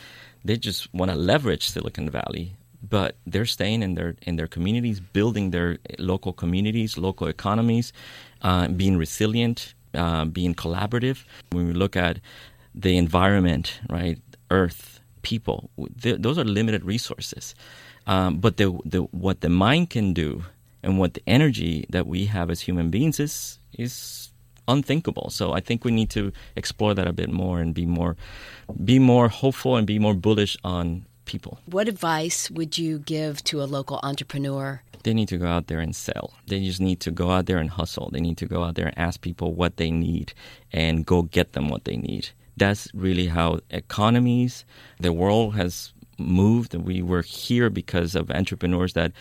They 0.45 0.55
just 0.57 0.81
want 0.93 1.09
to 1.11 1.17
leverage 1.17 1.65
Silicon 1.73 2.09
Valley, 2.09 2.45
but 2.95 3.11
they're 3.31 3.51
staying 3.57 3.81
in 3.81 3.95
their 3.95 4.11
in 4.27 4.35
their 4.39 4.47
communities, 4.47 4.99
building 4.99 5.51
their 5.51 5.69
local 5.97 6.33
communities, 6.43 6.97
local 6.97 7.27
economies, 7.27 7.91
uh, 8.43 8.67
being 8.81 8.97
resilient, 8.97 9.73
uh, 9.95 10.25
being 10.25 10.53
collaborative. 10.63 11.17
When 11.51 11.67
we 11.69 11.73
look 11.73 11.95
at 12.07 12.15
the 12.85 12.93
environment, 13.05 13.65
right, 13.89 14.19
Earth, 14.51 14.99
people, 15.23 15.57
th- 16.03 16.21
those 16.25 16.37
are 16.37 16.47
limited 16.59 16.85
resources. 16.85 17.55
Um, 18.09 18.39
but 18.39 18.57
the, 18.57 18.75
the, 18.85 19.01
what 19.11 19.41
the 19.41 19.49
mind 19.49 19.91
can 19.91 20.13
do 20.13 20.43
and 20.81 20.97
what 20.97 21.13
the 21.13 21.21
energy 21.27 21.85
that 21.89 22.07
we 22.07 22.25
have 22.25 22.49
as 22.49 22.61
human 22.61 22.89
beings 22.89 23.19
is 23.19 23.59
is 23.77 24.31
unthinkable. 24.67 25.29
So 25.29 25.53
I 25.53 25.59
think 25.59 25.85
we 25.85 25.91
need 25.91 26.09
to 26.11 26.31
explore 26.55 26.95
that 26.95 27.07
a 27.07 27.13
bit 27.13 27.29
more 27.29 27.59
and 27.59 27.73
be 27.73 27.85
more 27.85 28.17
be 28.83 28.97
more 28.97 29.29
hopeful 29.29 29.75
and 29.75 29.85
be 29.85 29.99
more 29.99 30.15
bullish 30.15 30.57
on 30.63 31.05
people. 31.25 31.59
What 31.65 31.87
advice 31.87 32.49
would 32.49 32.77
you 32.79 32.97
give 32.97 33.43
to 33.45 33.61
a 33.61 33.65
local 33.65 33.99
entrepreneur? 34.01 34.81
They 35.03 35.13
need 35.13 35.29
to 35.29 35.37
go 35.37 35.47
out 35.47 35.67
there 35.67 35.79
and 35.79 35.95
sell. 35.95 36.33
They 36.47 36.65
just 36.65 36.81
need 36.81 36.99
to 37.01 37.11
go 37.11 37.29
out 37.29 37.45
there 37.45 37.59
and 37.59 37.69
hustle. 37.69 38.09
They 38.11 38.19
need 38.19 38.37
to 38.37 38.47
go 38.47 38.63
out 38.63 38.73
there 38.75 38.87
and 38.87 38.97
ask 38.97 39.21
people 39.21 39.53
what 39.53 39.77
they 39.77 39.91
need 39.91 40.33
and 40.73 41.05
go 41.05 41.21
get 41.21 41.53
them 41.53 41.69
what 41.69 41.85
they 41.85 41.95
need. 41.95 42.29
That's 42.57 42.89
really 42.93 43.27
how 43.27 43.59
economies, 43.69 44.65
the 44.99 45.13
world 45.13 45.55
has 45.55 45.93
moved. 46.19 46.75
We 46.75 47.01
were 47.01 47.21
here 47.21 47.69
because 47.69 48.15
of 48.15 48.29
entrepreneurs 48.31 48.93
that 48.93 49.11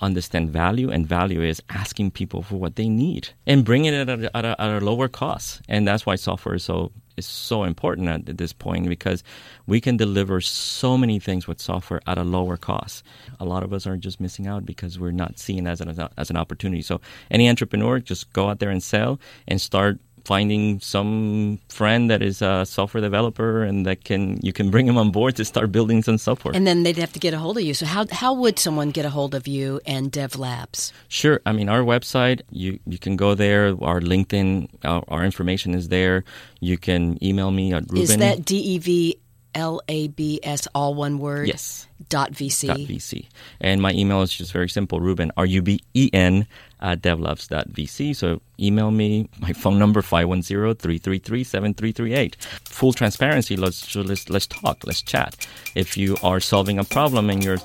understand 0.00 0.50
value, 0.50 0.90
and 0.90 1.06
value 1.06 1.42
is 1.42 1.62
asking 1.70 2.12
people 2.12 2.42
for 2.42 2.56
what 2.56 2.76
they 2.76 2.88
need 2.88 3.30
and 3.46 3.64
bringing 3.64 3.92
it 3.94 4.08
at 4.08 4.20
a, 4.20 4.36
at 4.36 4.44
a, 4.44 4.60
at 4.60 4.82
a 4.82 4.84
lower 4.84 5.08
cost. 5.08 5.60
And 5.68 5.86
that's 5.86 6.06
why 6.06 6.16
software 6.16 6.54
is 6.54 6.64
so 6.64 6.92
is 7.16 7.26
so 7.26 7.64
important 7.64 8.28
at 8.28 8.38
this 8.38 8.52
point 8.52 8.88
because 8.88 9.24
we 9.66 9.80
can 9.80 9.96
deliver 9.96 10.40
so 10.40 10.96
many 10.96 11.18
things 11.18 11.48
with 11.48 11.60
software 11.60 12.00
at 12.06 12.16
a 12.16 12.22
lower 12.22 12.56
cost. 12.56 13.02
A 13.40 13.44
lot 13.44 13.64
of 13.64 13.72
us 13.72 13.88
are 13.88 13.96
just 13.96 14.20
missing 14.20 14.46
out 14.46 14.64
because 14.64 15.00
we're 15.00 15.10
not 15.10 15.38
seeing 15.38 15.66
as 15.66 15.80
an 15.80 16.08
as 16.16 16.30
an 16.30 16.36
opportunity. 16.36 16.82
So 16.82 17.00
any 17.30 17.48
entrepreneur, 17.48 17.98
just 17.98 18.32
go 18.32 18.48
out 18.48 18.60
there 18.60 18.70
and 18.70 18.82
sell 18.82 19.18
and 19.48 19.60
start 19.60 19.98
finding 20.28 20.78
some 20.80 21.58
friend 21.70 22.10
that 22.10 22.20
is 22.20 22.42
a 22.42 22.66
software 22.66 23.00
developer 23.00 23.64
and 23.64 23.86
that 23.86 24.04
can 24.04 24.38
you 24.42 24.52
can 24.52 24.68
bring 24.70 24.86
him 24.86 24.98
on 24.98 25.10
board 25.10 25.34
to 25.34 25.44
start 25.44 25.72
building 25.72 26.02
some 26.02 26.18
software. 26.18 26.54
And 26.54 26.66
then 26.66 26.82
they'd 26.82 27.00
have 27.00 27.14
to 27.14 27.18
get 27.18 27.32
a 27.32 27.38
hold 27.38 27.56
of 27.56 27.64
you. 27.64 27.72
So 27.72 27.86
how 27.86 28.04
how 28.12 28.34
would 28.34 28.58
someone 28.58 28.90
get 28.90 29.06
a 29.06 29.10
hold 29.10 29.34
of 29.34 29.48
you 29.48 29.80
and 29.86 30.12
Dev 30.12 30.36
Labs? 30.36 30.92
Sure. 31.08 31.40
I 31.46 31.52
mean, 31.52 31.70
our 31.70 31.80
website 31.80 32.42
you 32.50 32.78
you 32.84 32.98
can 32.98 33.16
go 33.16 33.34
there. 33.34 33.68
Our 33.80 34.00
LinkedIn, 34.00 34.68
our, 34.84 35.02
our 35.08 35.24
information 35.24 35.72
is 35.72 35.88
there. 35.88 36.24
You 36.60 36.76
can 36.76 37.16
email 37.24 37.50
me 37.50 37.72
at 37.72 37.88
Ruben. 37.88 38.04
Is 38.04 38.16
that 38.18 38.44
D 38.44 38.76
E 38.76 38.78
V 38.78 39.16
L 39.54 39.80
A 39.88 40.08
B 40.08 40.40
S, 40.42 40.68
all 40.74 40.92
one 40.92 41.18
word? 41.18 41.48
Yes. 41.48 41.88
Dot 42.08 42.32
VC. 42.32 42.68
Dot 42.68 42.76
VC. 42.76 43.26
And 43.60 43.80
my 43.80 43.92
email 43.92 44.22
is 44.22 44.32
just 44.32 44.52
very 44.52 44.68
simple 44.68 45.00
Ruben, 45.00 45.32
R 45.36 45.46
U 45.46 45.62
B 45.62 45.80
E 45.94 46.10
N, 46.12 46.46
at 46.80 47.02
devlabs.vc. 47.02 48.16
So 48.16 48.40
email 48.60 48.90
me. 48.90 49.28
My 49.40 49.52
phone 49.52 49.78
number, 49.78 50.02
510 50.02 50.74
333 50.74 51.44
7338. 51.44 52.36
Full 52.64 52.92
transparency, 52.92 53.56
let's, 53.56 53.94
let's, 53.94 54.28
let's 54.28 54.46
talk, 54.46 54.84
let's 54.86 55.02
chat. 55.02 55.46
If 55.74 55.96
you 55.96 56.16
are 56.22 56.40
solving 56.40 56.78
a 56.78 56.84
problem 56.84 57.30
and 57.30 57.42
you're 57.42 57.58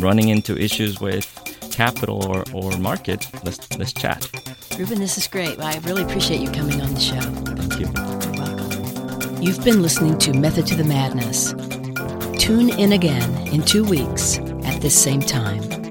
running 0.00 0.28
into 0.28 0.58
issues 0.58 1.00
with 1.00 1.26
capital 1.70 2.26
or, 2.26 2.44
or 2.52 2.76
market, 2.78 3.26
let's, 3.44 3.78
let's 3.78 3.92
chat. 3.92 4.28
Ruben, 4.78 4.98
this 4.98 5.18
is 5.18 5.26
great. 5.26 5.58
I 5.60 5.78
really 5.78 6.02
appreciate 6.02 6.40
you 6.40 6.50
coming 6.50 6.80
on 6.80 6.94
the 6.94 7.00
show. 7.00 7.20
Thank 7.20 7.80
you. 7.80 7.86
You've 9.40 9.64
been 9.64 9.82
listening 9.82 10.18
to 10.18 10.32
Method 10.32 10.66
to 10.66 10.74
the 10.74 10.84
Madness. 10.84 11.52
Tune 12.42 12.70
in 12.70 12.92
again 12.92 13.46
in 13.48 13.62
two 13.62 13.84
weeks 13.84 14.38
at 14.64 14.80
this 14.80 15.00
same 15.00 15.20
time. 15.20 15.87